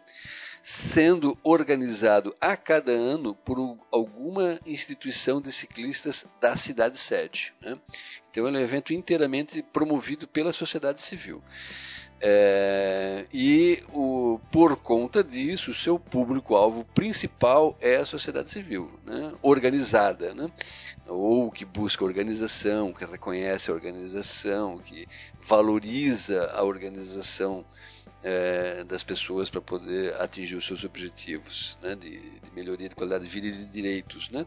[0.65, 3.59] sendo organizado a cada ano por
[3.93, 7.53] alguma instituição de ciclistas da cidade sede.
[7.61, 7.79] Né?
[8.31, 11.43] Então, é um evento inteiramente promovido pela sociedade civil.
[12.27, 19.35] É, e o, por conta disso, o seu público-alvo principal é a sociedade civil, né?
[19.43, 20.51] organizada, né?
[21.07, 25.07] ou que busca organização, que reconhece a organização, que
[25.43, 27.63] valoriza a organização
[28.25, 33.25] é, das pessoas para poder atingir os seus objetivos né, de, de, melhoria de qualidade
[33.25, 34.31] de vida e de direitos.
[34.31, 34.47] Né?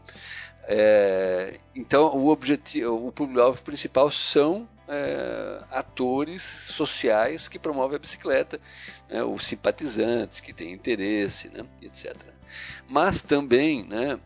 [0.64, 8.60] É, então, o, objetivo, o público-alvo principal são é, atores sociais que promovem a bicicleta,
[9.08, 12.16] né, os simpatizantes que têm interesse, né, etc.
[12.88, 14.18] Mas também, né,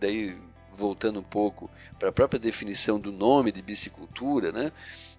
[0.00, 0.38] daí
[0.72, 4.72] voltando um pouco para a própria definição do nome de bicicultura, né,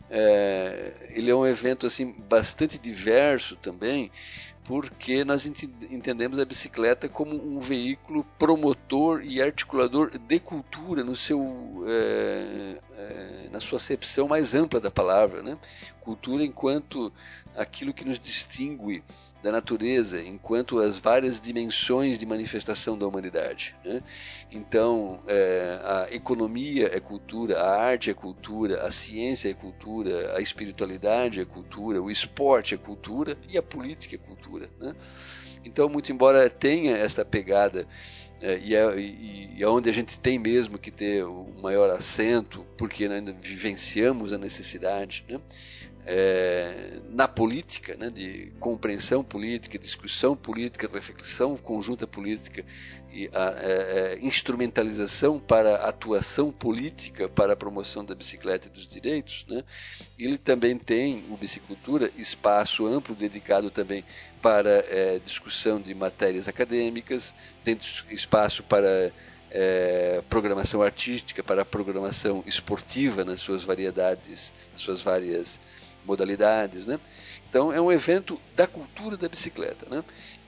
[0.10, 4.12] é, ele é um evento assim bastante diverso também,
[4.64, 11.16] porque nós ent entendemos a bicicleta como um veículo promotor e articulador de cultura no
[11.16, 15.58] seu, é, é, na sua acepção mais ampla da palavra, né?
[16.02, 17.12] Cultura enquanto
[17.56, 19.04] aquilo que nos distingue
[19.44, 23.76] da natureza, enquanto as várias dimensões de manifestação da humanidade.
[23.86, 24.02] Né?
[24.52, 30.42] Então, é, a economia é cultura, a arte é cultura, a ciência é cultura, a
[30.42, 34.70] espiritualidade é cultura, o esporte é cultura e a política é cultura.
[34.80, 34.96] Né?
[35.64, 37.88] Então, muito embora tenha esta pegada
[38.42, 42.66] é, e, é, e, é onde a gente tem mesmo que ter o maior acento,
[42.78, 45.40] porque ainda vivenciamos a necessidade, né?
[46.06, 52.64] é, na política, né, de compreensão política, discussão política, reflexão conjunta política
[53.16, 58.70] e a, é, é, instrumentalização para a atuação política para a promoção da bicicleta e
[58.70, 59.46] dos direitos.
[59.48, 59.64] Né,
[60.20, 64.04] ele também tem, o Bicicultura, espaço amplo dedicado também
[64.42, 67.78] para é, discussão de matérias acadêmicas, tem
[68.10, 69.14] espaço para
[69.50, 75.58] é, programação artística, para programação esportiva nas suas variedades, nas suas várias
[76.06, 77.00] modalidades, né?
[77.50, 80.04] Então é um evento da cultura da bicicleta, né?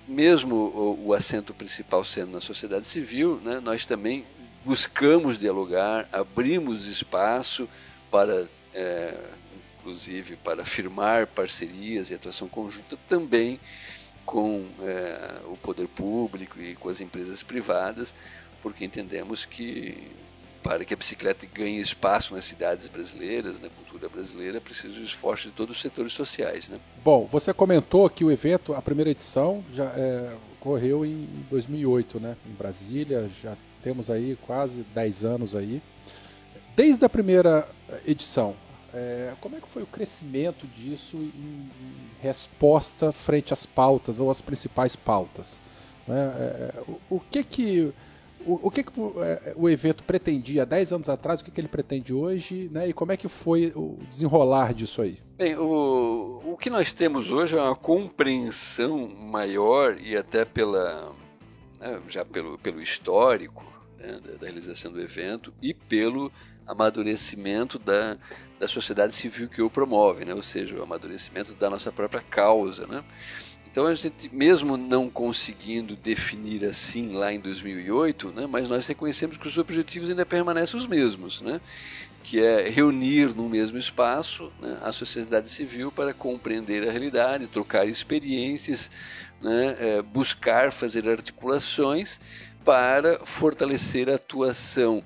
[0.07, 4.25] Mesmo o, o assento principal sendo na sociedade civil, né, nós também
[4.63, 7.67] buscamos dialogar, abrimos espaço
[8.09, 9.31] para, é,
[9.79, 13.59] inclusive, para firmar parcerias e atuação conjunta também
[14.25, 18.13] com é, o poder público e com as empresas privadas,
[18.61, 20.11] porque entendemos que
[20.63, 25.47] para que a bicicleta ganhe espaço nas cidades brasileiras, na cultura brasileira, precisa do esforço
[25.47, 26.69] de todos os setores sociais.
[26.69, 26.79] Né?
[27.03, 32.37] Bom, você comentou que o evento, a primeira edição, já é, ocorreu em 2008, né,
[32.45, 35.81] em Brasília, já temos aí quase 10 anos aí.
[36.75, 37.67] desde a primeira
[38.05, 38.55] edição,
[38.93, 41.69] é, como é que foi o crescimento disso em
[42.21, 45.59] resposta frente às pautas ou às principais pautas?
[46.07, 46.17] Né?
[46.17, 47.93] É, o, o, que que
[48.45, 51.67] o, que, que o, é, o, evento pretendia 10 anos atrás, o que, que ele
[51.67, 52.87] pretende hoje, né?
[52.87, 55.17] e como é que foi o desenrolar disso aí?
[55.37, 61.13] Bem, o, o que nós temos hoje é uma compreensão maior e até pela
[61.79, 63.63] né, já pelo, pelo histórico
[63.97, 66.31] né, da, da realização do evento e pelo
[66.65, 68.17] amadurecimento da,
[68.59, 70.33] da sociedade civil que o promove, né?
[70.33, 72.85] ou seja, o amadurecimento da nossa própria causa.
[72.85, 73.03] Né?
[73.77, 79.37] Então a gente, mesmo não conseguindo definir assim lá em 2008, né, mas nós reconhecemos
[79.37, 81.61] que os objetivos ainda permanecem os mesmos, né,
[82.23, 87.85] que é reunir no mesmo espaço né, a sociedade civil para compreender a realidade, trocar
[87.85, 88.89] experiências,
[89.39, 92.19] né, é, buscar fazer articulações
[92.65, 95.03] para fortalecer a atuação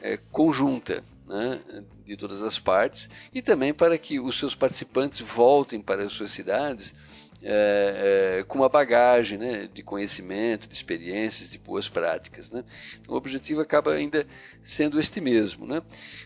[0.00, 1.60] é, conjunta né,
[2.06, 6.30] de todas as partes e também para que os seus participantes voltem para as suas
[6.30, 6.94] cidades
[7.42, 12.50] é, é, com uma bagagem né, de conhecimento, de experiências, de boas práticas.
[12.50, 12.64] Né?
[13.00, 14.26] Então, o objetivo acaba ainda
[14.62, 15.66] sendo este mesmo.
[15.66, 15.82] Né?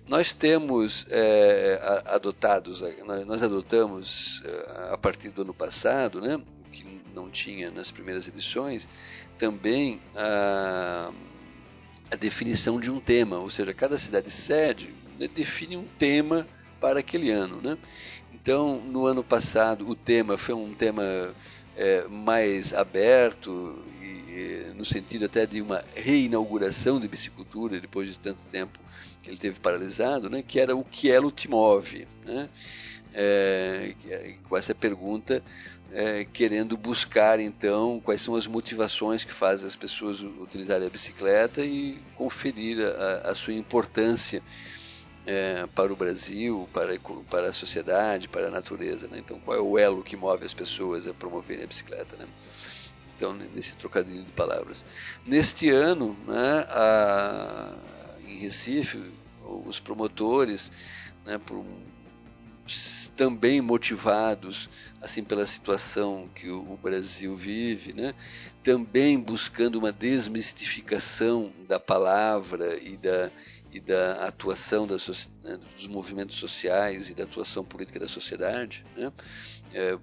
[0.07, 2.83] Nós temos é, adotados,
[3.27, 6.41] nós adotamos é, a partir do ano passado, né,
[6.71, 8.89] que não tinha nas primeiras edições,
[9.39, 11.13] também a,
[12.11, 16.47] a definição de um tema, ou seja, cada cidade sede né, define um tema
[16.81, 17.61] para aquele ano.
[17.61, 17.79] Né?
[18.35, 21.35] Então, no ano passado, o tema foi um tema
[21.77, 28.43] é, mais aberto, e, no sentido até de uma reinauguração de bicicultura, depois de tanto
[28.45, 28.79] tempo
[29.23, 32.07] que ele teve paralisado, né, que era o que ela te move.
[32.25, 32.49] Né?
[33.15, 33.95] É,
[34.49, 35.43] com essa pergunta,
[35.93, 41.63] é, querendo buscar então quais são as motivações que fazem as pessoas utilizarem a bicicleta
[41.63, 44.43] e conferir a, a sua importância
[45.27, 46.99] é, para o Brasil, para,
[47.31, 49.07] para a sociedade, para a natureza.
[49.09, 49.19] Né?
[49.19, 52.17] Então, qual é o elo que move as pessoas a promoverem a bicicleta?
[52.17, 52.27] Né?
[53.17, 54.85] Então, nesse trocadilho de palavras.
[55.25, 57.73] Neste ano, né, a,
[58.27, 59.13] em Recife,
[59.65, 60.73] os promotores,
[61.25, 61.65] né, por
[63.17, 64.71] também motivados
[65.01, 68.15] assim pela situação que o, Brasil vive, né?
[68.63, 73.31] também buscando uma desmistificação da palavra e da,
[73.73, 78.85] e da atuação das, né, dos movimentos sociais e da atuação política da sociedade.
[78.95, 79.11] Né?
[79.73, 79.99] É,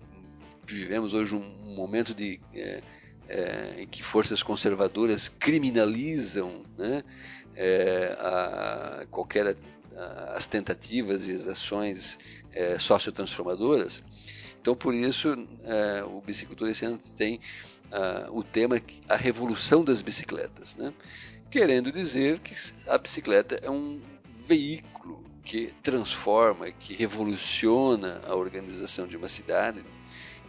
[0.65, 2.81] vivemos hoje um, momento de, é,
[3.27, 7.03] é, em que forças conservadoras criminalizam né,
[7.55, 9.55] é, a, qualquer
[9.95, 12.17] a, as tentativas e as ações
[12.51, 14.01] é, sociotransformadoras.
[14.59, 17.39] Então, por isso, é, o Bicicultura esse ano tem
[18.29, 20.75] o tema a revolução das bicicletas.
[20.75, 20.93] Né?
[21.49, 22.55] Querendo dizer que
[22.87, 23.99] a bicicleta é um
[24.47, 29.83] veículo que transforma, que revoluciona a organização de uma cidade,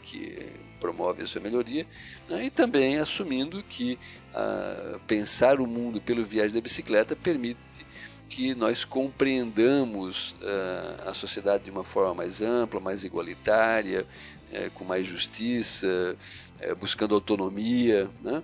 [0.03, 0.48] que
[0.78, 1.86] promove a sua melhoria,
[2.28, 2.46] né?
[2.46, 3.98] e também assumindo que
[4.34, 7.86] ah, pensar o mundo pelo viagem da bicicleta permite
[8.28, 14.07] que nós compreendamos ah, a sociedade de uma forma mais ampla, mais igualitária,
[14.53, 16.16] eh, com mais justiça,
[16.61, 18.11] eh, buscando autonomia.
[18.20, 18.42] Né?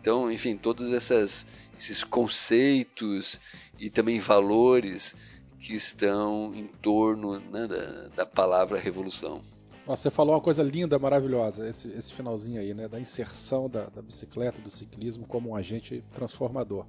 [0.00, 1.46] Então, enfim, todas essas
[1.78, 3.38] esses conceitos
[3.78, 5.14] e também valores
[5.60, 9.42] que estão em torno né, da, da, palavra revolução.
[9.86, 14.02] você falou uma coisa linda, maravilhosa, esse, esse finalzinho aí, né, da inserção da, da,
[14.02, 16.84] bicicleta, do ciclismo como um agente transformador.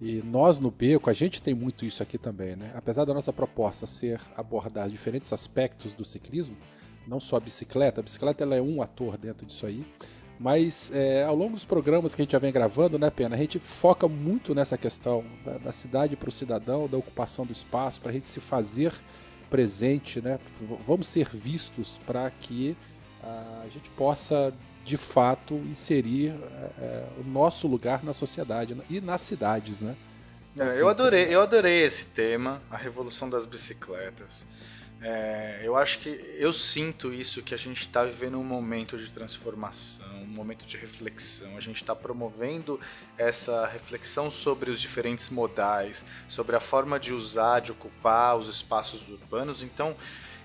[0.00, 2.70] E nós no Beco, a gente tem muito isso aqui também, né?
[2.74, 6.54] Apesar da nossa proposta ser abordar diferentes aspectos do ciclismo,
[7.08, 9.86] não só a bicicleta, a bicicleta ela é um ator dentro disso aí,
[10.38, 13.38] mas é, ao longo dos programas que a gente já vem gravando, né, Pena, a
[13.38, 18.00] gente foca muito nessa questão da, da cidade para o cidadão, da ocupação do espaço,
[18.00, 18.92] para a gente se fazer
[19.48, 20.38] presente, né?
[20.86, 22.76] Vamos ser vistos para que
[23.22, 24.52] a gente possa
[24.84, 29.96] de fato inserir é, é, o nosso lugar na sociedade né, e nas cidades, né?
[30.58, 34.46] É, eu adorei, eu adorei esse tema, a revolução das bicicletas.
[35.00, 39.10] É, eu acho que eu sinto isso que a gente está vivendo um momento de
[39.10, 41.56] transformação, um momento de reflexão.
[41.56, 42.80] A gente está promovendo
[43.18, 49.06] essa reflexão sobre os diferentes modais, sobre a forma de usar, de ocupar os espaços
[49.08, 49.62] urbanos.
[49.62, 49.94] Então,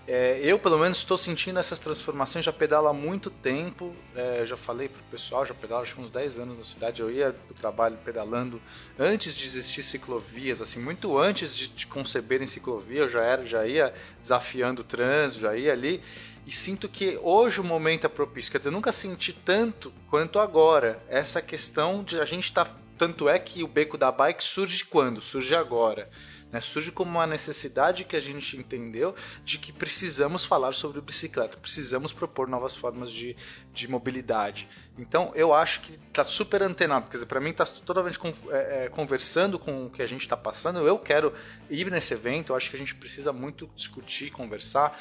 [0.08, 2.44] é, eu, pelo menos, estou sentindo essas transformações.
[2.44, 3.96] Já pedalo há muito tempo.
[4.16, 7.02] É, já falei para o pessoal, já pedalo acho uns 10 anos na cidade.
[7.02, 8.62] Eu ia para o trabalho pedalando
[8.98, 13.02] antes de existir ciclovias, assim, muito antes de, de conceberem ciclovia.
[13.02, 16.02] Eu já, era, já ia desafiando o trânsito, já ia ali.
[16.48, 18.52] E sinto que hoje o momento é propício.
[18.52, 22.66] Quer dizer, eu nunca senti tanto quanto agora essa questão de a gente estar.
[22.66, 25.22] Tá, tanto é que o beco da bike surge quando?
[25.22, 26.08] Surge agora
[26.52, 26.60] Né?
[26.60, 32.12] Surge como uma necessidade que a gente entendeu de que precisamos falar sobre bicicleta, precisamos
[32.12, 33.36] propor novas formas de,
[33.74, 34.68] de mobilidade.
[34.98, 38.86] Então eu acho que está super antenado, quer dizer, para mim está totalmente con é,
[38.86, 40.80] é, conversando com o que a gente está passando.
[40.80, 41.34] Eu quero
[41.70, 45.00] ir nesse evento, eu acho que a gente precisa muito discutir, conversar,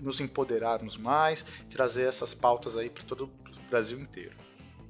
[0.00, 4.36] nos empoderarmos mais, trazer essas pautas aí para todo o Brasil inteiro.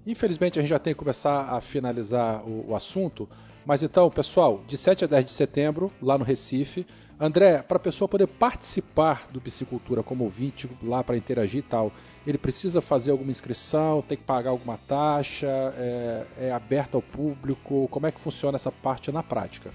[0.07, 3.29] Infelizmente a gente já tem que começar a finalizar o, o assunto,
[3.69, 6.87] mas então, pessoal, de 7 a 10 de setembro, lá no Recife,
[7.21, 11.93] André, para a pessoa poder participar do Piscicultura como ouvinte, lá para interagir e tal,
[12.27, 15.47] ele precisa fazer alguma inscrição, tem que pagar alguma taxa,
[15.77, 17.87] é, é aberto ao público?
[17.89, 19.71] Como é que funciona essa parte na prática?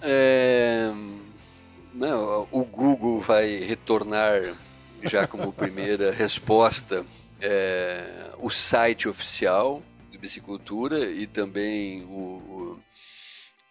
[0.00, 0.88] É,
[1.92, 4.54] não, o Google vai retornar
[5.02, 7.04] já como primeira resposta
[7.40, 9.82] é, o site oficial
[10.18, 12.80] do Bicicultura e também o,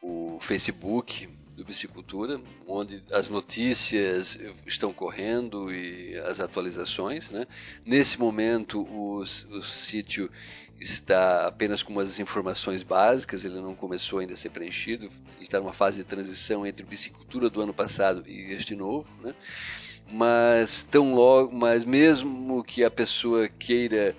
[0.02, 7.30] o, o Facebook do Bicicultura, onde as notícias estão correndo e as atualizações.
[7.30, 7.46] Né?
[7.86, 10.32] Nesse momento, o, o sítio
[10.80, 15.10] está apenas com umas informações básicas, ele não começou ainda a ser preenchido,
[15.42, 19.10] está numa fase de transição entre Bicicultura do ano passado e este novo.
[19.22, 19.34] Né?
[20.10, 24.16] Mas, tão logo, mas mesmo que a pessoa queira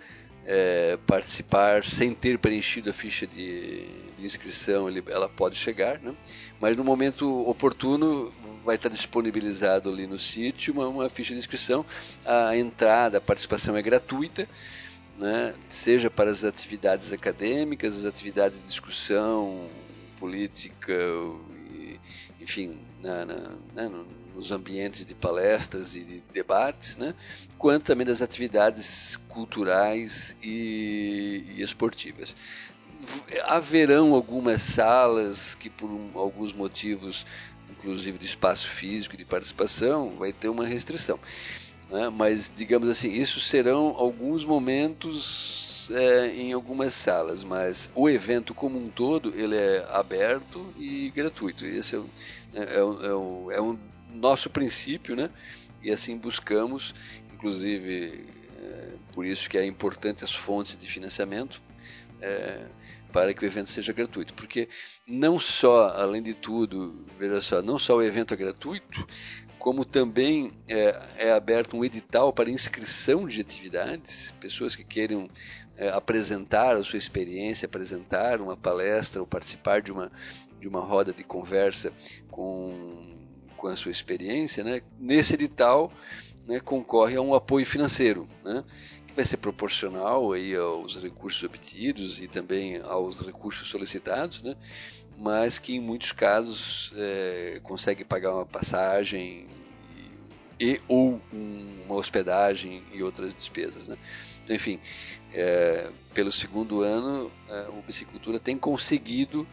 [0.51, 3.87] é, participar sem ter preenchido a ficha de,
[4.17, 6.15] de inscrição, ele, ela pode chegar, né?
[6.59, 8.33] mas no momento oportuno
[8.65, 11.85] vai estar disponibilizado ali no sítio uma, uma ficha de inscrição.
[12.25, 14.49] A entrada, a participação é gratuita,
[15.19, 15.53] né?
[15.69, 19.69] seja para as atividades acadêmicas, as atividades de discussão
[20.19, 20.95] política,
[22.41, 23.37] enfim, na, na,
[23.75, 23.91] né?
[24.39, 27.13] Nos ambientes de palestras e de debates, né?
[27.59, 32.37] quanto também das atividades culturais e, e esportivas.
[33.45, 37.27] Haverão algumas salas que, por um, alguns motivos,
[37.69, 41.19] inclusive de espaço físico e de participação, vai ter uma restrição.
[41.91, 42.09] Né?
[42.09, 48.79] Mas, digamos assim, isso serão alguns momentos é, em algumas salas, mas o evento como
[48.79, 51.67] um todo ele é aberto e gratuito.
[51.67, 51.99] Esse é,
[52.55, 53.77] é, é, é, é um
[54.13, 55.31] nosso princípio, né?
[55.83, 56.95] E assim buscamos,
[57.33, 58.27] inclusive,
[58.59, 61.61] é, por isso que é importante as fontes de financiamento
[62.21, 62.67] é,
[63.13, 64.69] para que o evento seja gratuito, porque
[65.07, 69.07] não só, além de tudo, veja só, não só o evento é gratuito,
[69.59, 75.29] como também é, é aberto um edital para inscrição de atividades, pessoas que queiram
[75.77, 80.11] é, apresentar a sua experiência, apresentar uma palestra ou participar de uma
[80.61, 81.93] de uma roda de conversa
[82.31, 83.15] com
[83.59, 85.93] com a sua experiência, né, nesse edital
[86.47, 88.65] né, concorre a um apoio financeiro, né,
[89.07, 94.57] que vai ser proporcional aí aos recursos obtidos e também aos recursos solicitados, né,
[95.19, 99.47] mas que em muitos casos é, consegue pagar uma passagem
[100.59, 103.87] e, ou um, uma hospedagem e outras despesas.
[103.87, 103.97] Né.
[104.43, 104.81] Então, enfim,
[105.33, 109.47] é, pelo segundo ano, é, o Bicicultura tem conseguido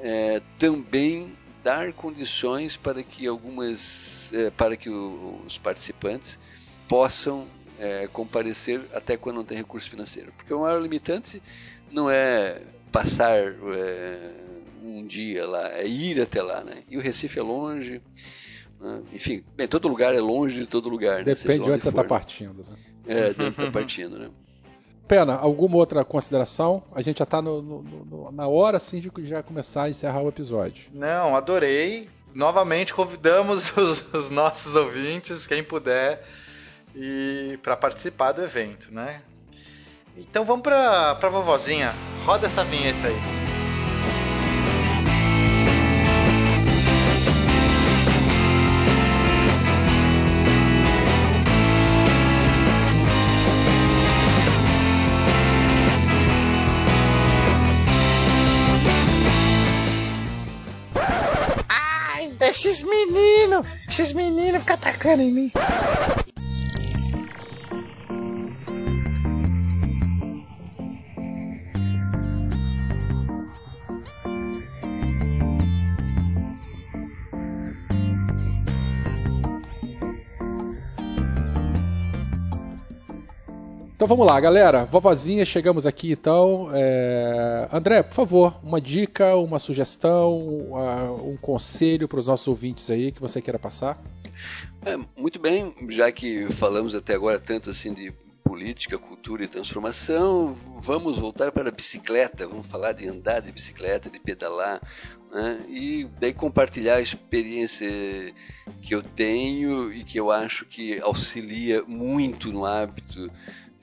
[0.00, 6.38] é, também dar condições para que algumas é, para que o, os participantes
[6.86, 7.46] possam
[7.78, 11.42] é, comparecer até quando não tem recurso financeiro porque o maior limitante
[11.90, 12.62] não é
[12.92, 14.32] passar é,
[14.82, 18.02] um dia lá é ir até lá né e o Recife é longe
[18.78, 19.02] né?
[19.14, 21.34] enfim bem todo lugar é longe de todo lugar né?
[21.34, 22.76] depende de onde você está partindo né?
[23.06, 24.30] é de onde está partindo né
[25.06, 26.82] Pena, alguma outra consideração?
[26.94, 30.88] A gente já está na hora sim de já começar a encerrar o episódio.
[30.92, 32.08] Não, adorei.
[32.34, 36.26] Novamente convidamos os, os nossos ouvintes, quem puder,
[36.94, 39.20] e para participar do evento, né?
[40.16, 41.94] Então vamos para a vovozinha.
[42.24, 43.33] Roda essa vinheta aí.
[62.54, 65.52] Esses meninos, esses meninos ficam atacando em mim.
[84.04, 84.84] Então vamos lá, galera.
[84.84, 86.68] Vovozinha, chegamos aqui então.
[86.74, 87.66] É...
[87.72, 90.36] André, por favor, uma dica, uma sugestão,
[91.24, 93.98] um conselho para os nossos ouvintes aí que você queira passar.
[94.84, 98.12] É, muito bem, já que falamos até agora tanto assim de
[98.44, 104.10] política, cultura e transformação, vamos voltar para a bicicleta, vamos falar de andar de bicicleta,
[104.10, 104.82] de pedalar.
[105.32, 105.60] né?
[105.66, 107.88] e daí compartilhar a experiência
[108.82, 113.30] que eu tenho e que eu acho que auxilia muito no hábito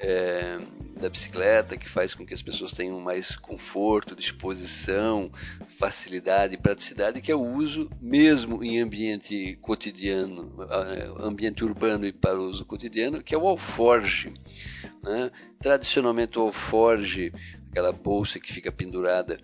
[0.02, 0.60] é,
[0.99, 5.32] da bicicleta, que faz com que as pessoas tenham mais conforto, disposição,
[5.78, 10.56] facilidade e praticidade, que é o uso mesmo em ambiente cotidiano,
[11.19, 14.34] ambiente urbano e para uso cotidiano, que é o alforge.
[15.03, 15.32] Né?
[15.60, 17.32] Tradicionalmente o alforge,
[17.69, 19.40] aquela bolsa que fica pendurada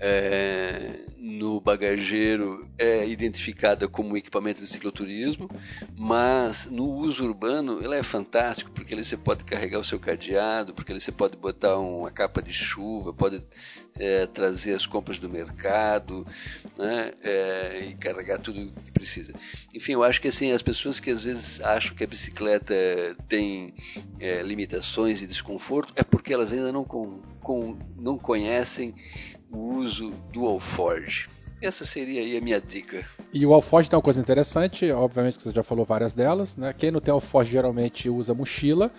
[0.00, 5.50] é, no bagageiro é identificada como equipamento de cicloturismo,
[5.94, 10.72] mas no uso urbano ela é fantástico porque ali você pode carregar o seu cadeado,
[10.72, 13.42] porque ali você pode botar uma capa de chuva, pode
[13.98, 16.26] é, trazer as compras do mercado
[16.78, 19.32] né, é, e carregar tudo que precisa.
[19.74, 22.74] Enfim, eu acho que assim as pessoas que às vezes acham que a bicicleta
[23.28, 23.74] tem
[24.18, 28.94] é, limitações e desconforto é porque elas ainda não, com, com, não conhecem
[29.50, 31.09] o uso do Alforge.
[31.62, 33.04] Essa seria aí a minha dica.
[33.32, 36.72] E o Alforge tem uma coisa interessante, obviamente que você já falou várias delas, né?
[36.72, 38.90] Quem não tem Alforge geralmente usa mochila,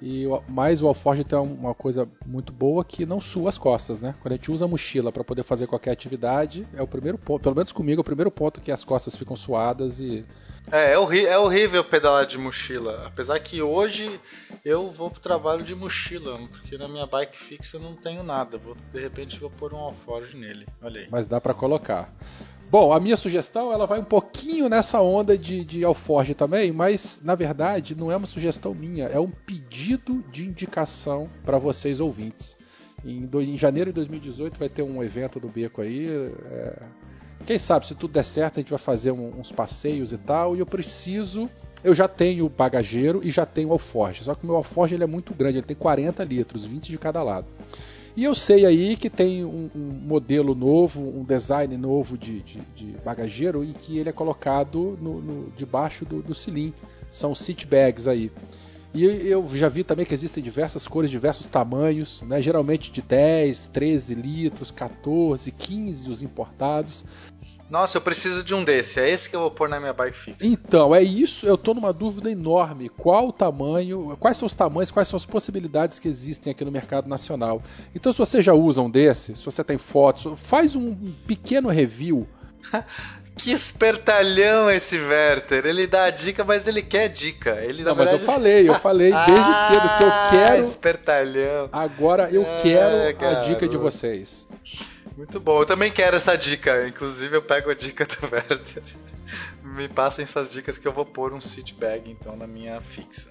[0.00, 4.14] e mais o Alforge tem uma coisa muito boa que não sua as costas, né?
[4.22, 7.42] Quando a gente usa a mochila para poder fazer qualquer atividade, é o primeiro ponto,
[7.42, 10.24] pelo menos comigo, é o primeiro ponto que as costas ficam suadas e
[10.72, 13.04] é, é, é horrível pedalar de mochila.
[13.06, 14.20] Apesar que hoje
[14.64, 18.58] eu vou pro trabalho de mochila, porque na minha bike fixa eu não tenho nada.
[18.58, 20.66] Vou, de repente vou pôr um alforge nele.
[20.82, 21.08] Olha aí.
[21.10, 22.12] Mas dá para colocar.
[22.68, 27.20] Bom, a minha sugestão ela vai um pouquinho nessa onda de, de alforge também, mas
[27.22, 32.56] na verdade não é uma sugestão minha, é um pedido de indicação para vocês ouvintes.
[33.04, 36.08] Em, do, em, janeiro de 2018 vai ter um evento do Beco aí.
[36.50, 36.82] É,
[37.46, 40.56] quem sabe, se tudo der certo, a gente vai fazer um, uns passeios e tal.
[40.56, 41.48] E eu preciso.
[41.84, 44.24] Eu já tenho bagageiro e já tenho alforge.
[44.24, 46.98] Só que o meu alforge ele é muito grande, ele tem 40 litros, 20 de
[46.98, 47.46] cada lado.
[48.16, 52.58] E eu sei aí que tem um, um modelo novo, um design novo de, de,
[52.74, 56.34] de, bagageiro em que ele é colocado no, no debaixo do, do.
[57.10, 58.32] São seat bags aí.
[58.94, 62.40] E eu já vi também que existem diversas cores, diversos tamanhos, né?
[62.40, 67.04] geralmente de 10, 13 litros, 14, 15 os importados.
[67.68, 69.00] Nossa, eu preciso de um desse.
[69.00, 70.38] É esse que eu vou pôr na minha bike fixa.
[70.40, 71.46] Então, é isso.
[71.46, 72.88] Eu estou numa dúvida enorme.
[72.88, 76.70] Qual o tamanho, quais são os tamanhos, quais são as possibilidades que existem aqui no
[76.70, 77.62] mercado nacional.
[77.94, 80.94] Então, se você já usa um desse, se você tem fotos, faz um
[81.26, 82.26] pequeno review.
[83.36, 85.66] Que espertalhão esse Werther.
[85.66, 87.58] Ele dá a dica, mas ele quer dica.
[87.62, 88.18] Ele, Não, verdade...
[88.18, 90.64] mas eu falei, eu falei desde ah, cedo que eu quero.
[90.64, 91.68] Espertalhão.
[91.70, 94.48] Agora eu é, quero a dica de vocês.
[95.16, 96.86] Muito bom, eu também quero essa dica.
[96.86, 98.82] Inclusive, eu pego a dica do Werther.
[99.62, 103.30] Me passem essas dicas que eu vou pôr um seat bag então na minha fixa.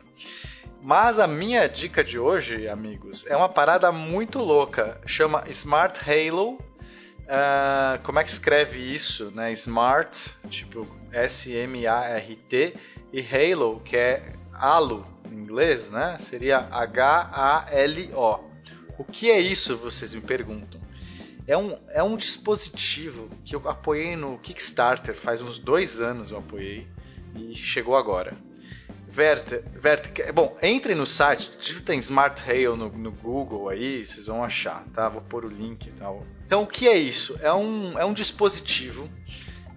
[0.82, 5.00] Mas a minha dica de hoje, amigos, é uma parada muito louca.
[5.06, 6.54] Chama Smart Halo.
[7.26, 9.32] Uh, como é que escreve isso?
[9.32, 9.52] Né?
[9.52, 12.76] Smart, tipo S-M-A-R-T,
[13.12, 16.18] e Halo, que é halo em inglês, né?
[16.20, 18.40] Seria H-A-L-O.
[18.98, 20.80] O que é isso, vocês me perguntam?
[21.48, 26.40] É um, é um dispositivo que eu apoiei no Kickstarter faz uns dois anos eu
[26.40, 26.88] apoiei
[27.36, 28.34] e chegou agora.
[29.08, 31.50] Verta, Verta, bom, entrem no site,
[31.86, 35.08] tem Smart Rail no, no, Google aí, vocês vão achar, tá?
[35.08, 36.26] Vou pôr o link e tal.
[36.46, 37.38] Então, o que é isso?
[37.42, 39.10] É um, é um dispositivo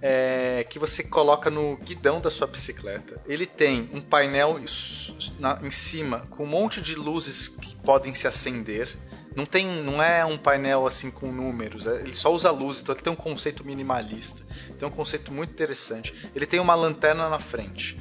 [0.03, 3.20] é, que você coloca no guidão da sua bicicleta.
[3.27, 8.89] Ele tem um painel em cima com um monte de luzes que podem se acender.
[9.34, 12.94] Não tem, não é um painel assim com números, é, ele só usa luz, então
[12.94, 14.42] ele tem um conceito minimalista.
[14.78, 16.14] Tem um conceito muito interessante.
[16.34, 17.98] Ele tem uma lanterna na frente.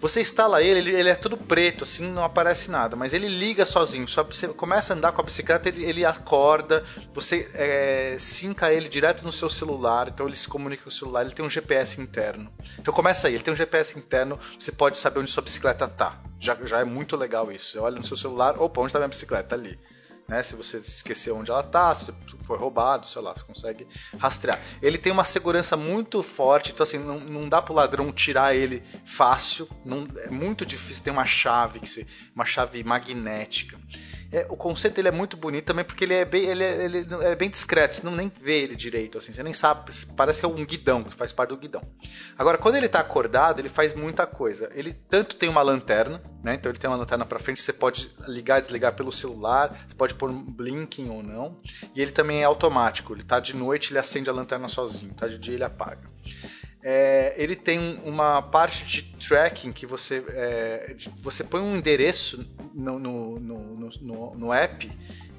[0.00, 3.66] Você instala ele, ele, ele, é todo preto, assim, não aparece nada, mas ele liga
[3.66, 4.06] sozinho.
[4.06, 8.88] Só você começa a andar com a bicicleta, ele, ele acorda, você é, sinca ele
[8.88, 12.00] direto no seu celular, então ele se comunica com o celular, ele tem um GPS
[12.00, 12.48] interno.
[12.78, 16.22] Então começa aí, ele tem um GPS interno, você pode saber onde sua bicicleta está.
[16.38, 17.72] Já, já é muito legal isso.
[17.72, 19.56] Você olha no seu celular, opa, onde está minha bicicleta?
[19.56, 19.80] Ali
[20.28, 20.42] né?
[20.42, 22.12] Se você esqueceu onde ela está, se
[22.44, 23.86] foi roubado, sei lá, você consegue
[24.18, 24.60] rastrear.
[24.82, 28.54] Ele tem uma segurança muito forte, então assim, não, não dá para o ladrão tirar
[28.54, 33.78] ele fácil, não, é muito difícil ter uma chave, que se, uma chave magnética.
[34.30, 37.06] É, o conceito ele é muito bonito também porque ele é bem, ele é, ele
[37.22, 40.46] é bem discreto, você não nem vê ele direito, assim, você nem sabe, parece que
[40.46, 41.82] é um guidão, que faz parte do guidão.
[42.36, 44.70] Agora, quando ele está acordado, ele faz muita coisa.
[44.74, 46.54] Ele tanto tem uma lanterna, né?
[46.54, 49.94] Então ele tem uma lanterna para frente, você pode ligar e desligar pelo celular, você
[49.94, 51.60] pode pôr um blinking ou não.
[51.94, 55.26] E ele também é automático, ele está de noite, ele acende a lanterna sozinho, tá
[55.26, 56.08] de dia ele apaga
[56.82, 62.98] é, ele tem uma parte de tracking que você, é, você põe um endereço no,
[62.98, 64.90] no, no, no, no app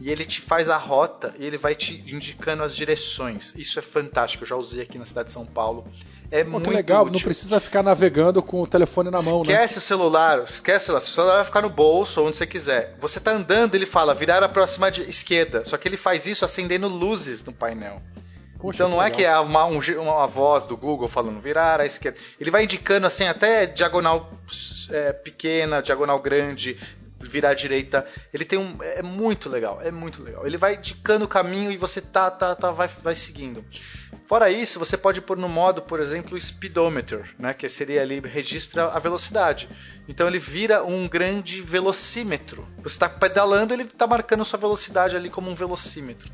[0.02, 3.54] e ele te faz a rota e ele vai te indicando as direções.
[3.56, 5.86] Isso é fantástico, eu já usei aqui na cidade de São Paulo.
[6.32, 7.14] É Pô, muito que legal, útil.
[7.14, 9.54] não precisa ficar navegando com o telefone na mão, né?
[9.54, 11.02] Esquece o celular, esquece o celular.
[11.02, 12.96] O celular vai ficar no bolso, onde você quiser.
[13.00, 15.64] Você tá andando, ele fala virar a próxima de esquerda.
[15.64, 18.02] Só que ele faz isso acendendo luzes no painel.
[18.60, 21.86] Poxa, então não é que é uma, um, uma voz do Google falando virar à
[21.86, 22.20] esquerda.
[22.40, 24.30] Ele vai indicando assim até diagonal
[24.90, 26.78] é, pequena, diagonal grande,
[27.20, 28.06] virar à direita.
[28.34, 28.78] Ele tem um.
[28.82, 30.46] É muito legal, é muito legal.
[30.46, 33.64] Ele vai indicando o caminho e você tá, tá, tá, vai, vai seguindo.
[34.26, 38.86] Fora isso, você pode pôr no modo, por exemplo, speedometer, né, que seria ali registra
[38.86, 39.68] a velocidade.
[40.08, 42.68] Então ele vira um grande velocímetro.
[42.78, 46.32] Você está pedalando, ele está marcando sua velocidade ali como um velocímetro.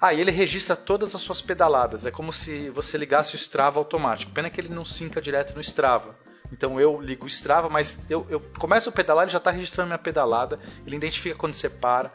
[0.00, 2.06] Ah, ele registra todas as suas pedaladas.
[2.06, 4.32] É como se você ligasse o Strava automático.
[4.32, 6.14] Pena que ele não sinca direto no Strava.
[6.52, 9.88] Então eu ligo o Strava, mas eu, eu começo a pedalar, ele já está registrando
[9.88, 10.58] minha pedalada.
[10.86, 12.12] Ele identifica quando você para.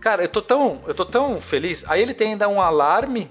[0.00, 1.84] Cara, eu tô tão, eu tô tão feliz.
[1.88, 3.30] Aí ele tem ainda um alarme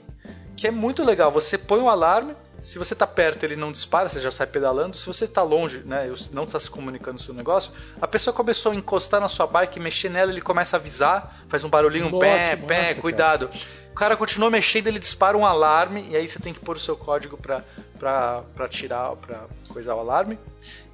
[0.55, 1.31] que é muito legal.
[1.31, 4.95] Você põe o alarme, se você tá perto ele não dispara, você já sai pedalando.
[4.95, 8.71] Se você tá longe, né, não está se comunicando o seu negócio, a pessoa começou
[8.71, 12.11] a encostar na sua bike, mexer nela, ele começa a avisar, faz um barulhinho, um
[12.11, 13.49] Nossa, pé, pé, cuidado.
[13.91, 16.79] O cara continua mexendo, ele dispara um alarme e aí você tem que pôr o
[16.79, 17.63] seu código pra,
[18.01, 20.37] pra tirar, pra coisar o alarme.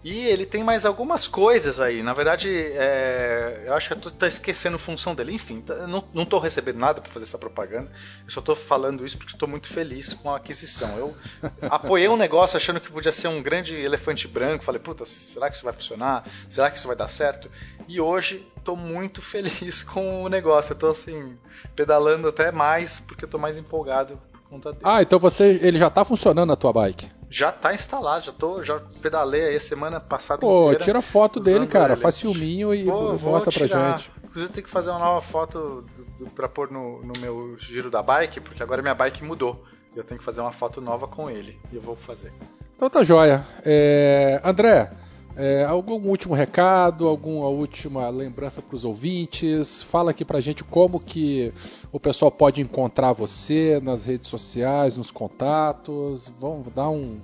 [0.04, 2.02] E ele tem mais algumas coisas aí.
[2.04, 5.34] Na verdade, é, eu acho que eu tô, tô esquecendo função dele.
[5.34, 7.92] Enfim, tá- não, não tô recebendo nada para fazer essa propaganda.
[8.26, 10.98] Eu só tô falando isso porque tô muito feliz com a aquisição.
[10.98, 11.18] Eu
[11.70, 14.64] apoiei um negócio achando que podia ser um grande elefante branco.
[14.64, 16.26] Falei, puta, será que isso vai funcionar?
[16.50, 17.50] Será que isso vai dar certo?
[17.88, 20.74] E hoje tô muito feliz com o negócio.
[20.74, 21.38] Eu tô assim,
[21.76, 24.84] pedalando até mais porque eu tô mais empolgado conta dele.
[24.84, 27.10] Ah, então você, ele já tá funcionando na tua bike.
[27.30, 30.84] Já tá instalado, já tô, já pedalei aí a semana passada Pô, inteira.
[30.84, 31.94] tira foto dele, cara.
[31.94, 32.02] ele.
[32.02, 33.98] Faz filminho e mostra pra tirar.
[33.98, 34.11] gente.
[34.24, 37.57] Inclusive, eu tenho que fazer uma nova foto do, do, pra pôr no, no meu
[37.57, 39.61] giro da bike, porque agora minha bike mudou.
[39.95, 41.60] Eu tenho que fazer uma foto nova com ele.
[41.72, 42.32] E eu vou fazer.
[42.76, 43.45] Então tá joia.
[43.65, 44.91] É, André,
[45.38, 49.84] é, algum último recado, alguma última lembrança para os ouvintes?
[49.84, 51.53] Fala aqui pra gente como que
[51.91, 56.34] o pessoal pode encontrar você nas redes sociais, nos contatos.
[56.39, 57.22] Vamos dar um,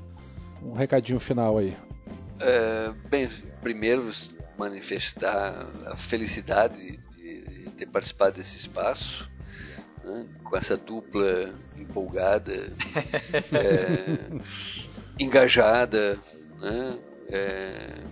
[0.64, 1.76] um recadinho final aí.
[2.40, 3.28] É, bem,
[3.62, 4.08] primeiro
[4.60, 9.28] manifestar a felicidade de ter participado desse espaço,
[10.04, 12.54] né, com essa dupla empolgada,
[13.52, 14.30] é,
[15.20, 16.20] engajada,
[16.60, 17.00] né,
[17.30, 18.04] é,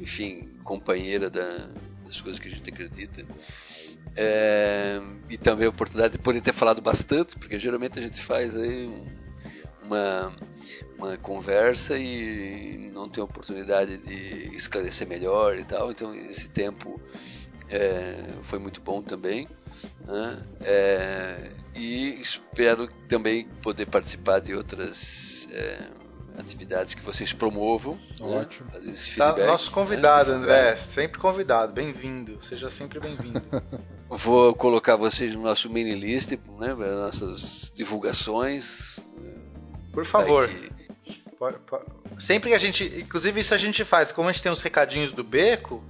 [0.00, 1.68] enfim, companheira da-
[2.04, 3.24] das coisas que a gente acredita.
[4.16, 8.56] É, e também a oportunidade de poder ter falado bastante, porque geralmente a gente faz
[8.56, 9.06] aí um-
[9.82, 10.36] uma,
[10.96, 15.90] uma conversa e não tem oportunidade de esclarecer melhor e tal.
[15.90, 17.00] Então esse tempo
[17.68, 19.48] é, foi muito bom também.
[20.06, 20.42] né?
[20.62, 25.88] É, e espero também poder participar de outras é,
[26.38, 27.94] atividades que vocês promovam.
[28.20, 28.40] né?
[28.40, 28.70] Ótimo.
[28.70, 30.36] Fazer esse Tá, feedback, nosso convidado, né?
[30.38, 30.76] André.
[30.76, 31.72] Sempre convidado.
[31.72, 32.36] Bem-vindo.
[32.42, 33.40] Seja sempre bem-vindo.
[34.08, 38.98] Vou colocar vocês no nosso mini list, né, para nossas divulgações.
[39.92, 40.48] Por favor.
[41.38, 41.84] Pode- pode-
[42.18, 42.84] Sempre que a gente.
[42.84, 44.12] Inclusive, isso a gente faz.
[44.12, 45.82] Como a gente tem os recadinhos do beco,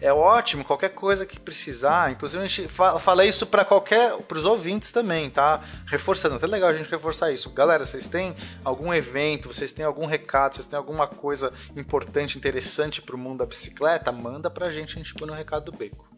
[0.00, 0.64] é ótimo.
[0.64, 2.10] Qualquer coisa que precisar.
[2.10, 4.16] Inclusive, a gente fa fala isso para qualquer.
[4.18, 5.62] para os ouvintes também, tá?
[5.86, 6.36] Reforçando.
[6.36, 7.50] Até legal a gente reforçar isso.
[7.50, 8.34] Galera, vocês têm
[8.64, 13.38] algum evento, vocês têm algum recado, vocês têm alguma coisa importante, interessante para o mundo
[13.38, 14.10] da bicicleta?
[14.12, 16.12] Manda pra gente, a gente põe no recado do beco.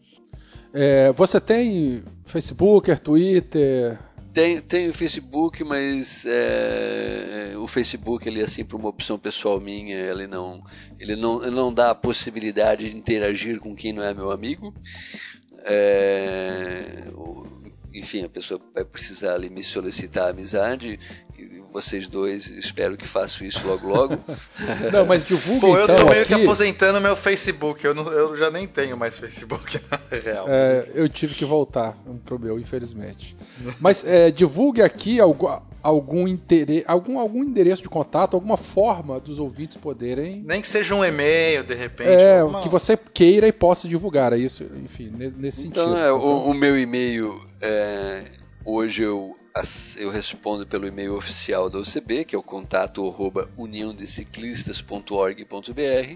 [0.73, 3.97] É, você tem Facebook, Twitter?
[4.35, 9.95] Tem, tem o Facebook, mas é, o Facebook ele é sempre uma opção pessoal minha.
[9.95, 10.61] Ele não,
[10.99, 14.75] ele não, ele não dá a possibilidade de interagir com quem não é meu amigo.
[15.63, 17.05] É,
[17.99, 20.99] enfim, a pessoa vai precisar ali me solicitar amizade.
[21.37, 24.17] E vocês dois, espero que façam isso logo logo.
[24.93, 26.33] Não, mas divulga Pô, eu então tô meio aqui.
[26.35, 27.83] que aposentando meu Facebook.
[27.85, 30.45] Eu, não- eu já nem tenho mais Facebook na real.
[30.47, 33.35] É, eu tive que voltar pro meu, infelizmente.
[33.81, 35.19] Mas é, divulgue aqui
[35.85, 40.41] algum, interesse, algum, algum endereço de contato, alguma forma dos ouvintes poderem.
[40.43, 42.09] Nem que seja um e-mail, de repente.
[42.09, 46.01] É, alguma- que você queira e possa divulgar, é isso, enfim, ne- nesse Então, sentido.
[46.03, 48.23] é, o, o meu e-mail, é,
[48.65, 49.37] hoje eu,
[49.97, 56.15] eu respondo pelo e-mail oficial da OCB, que é o contato arroba uniãodeciclistas.org.br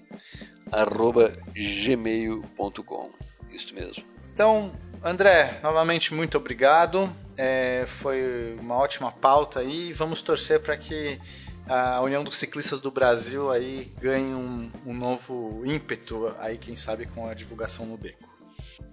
[1.54, 3.12] gmail.com
[3.52, 4.72] isso mesmo Então,
[5.04, 7.14] André, novamente muito obrigado.
[7.38, 9.94] É, foi uma ótima pauta aí.
[9.94, 11.20] Vamos torcer para que
[11.68, 17.06] a União dos Ciclistas do Brasil aí ganhe um, um novo ímpeto aí, quem sabe,
[17.06, 18.32] com a divulgação no beco.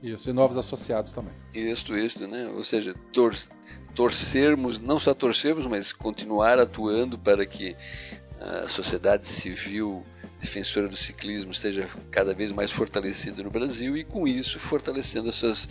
[0.02, 1.32] Isso, e novos associados também.
[1.52, 2.48] Isso, isso, né?
[2.48, 3.34] Ou seja, tor
[3.94, 7.76] torcermos, não só torcermos, mas continuar atuando para que
[8.40, 10.04] a sociedade civil
[10.40, 15.32] defensora do ciclismo esteja cada vez mais fortalecida no Brasil e com isso fortalecendo a,
[15.32, 15.68] suas,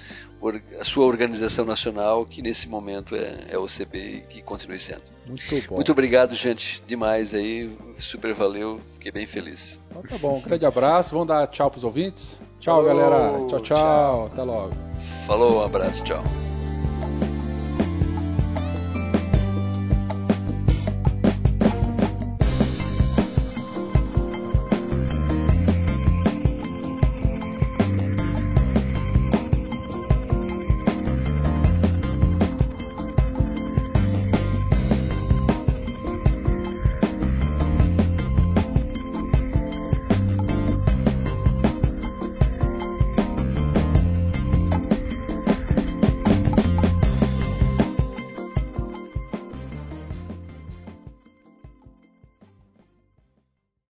[0.80, 5.02] a sua organização nacional que nesse momento é, é o CB e que continue sendo.
[5.26, 5.76] Muito bom.
[5.76, 9.80] Muito obrigado, gente, demais aí, super valeu, fiquei bem feliz.
[9.90, 12.40] Então tá bom, um grande abraço, vamos dar tchau pros ouvintes?
[12.60, 13.38] Tchau, Falou, galera.
[13.48, 14.26] Tchau, tchau, tchau.
[14.28, 14.74] até logo.
[15.26, 16.24] Falou, um abraço, tchau.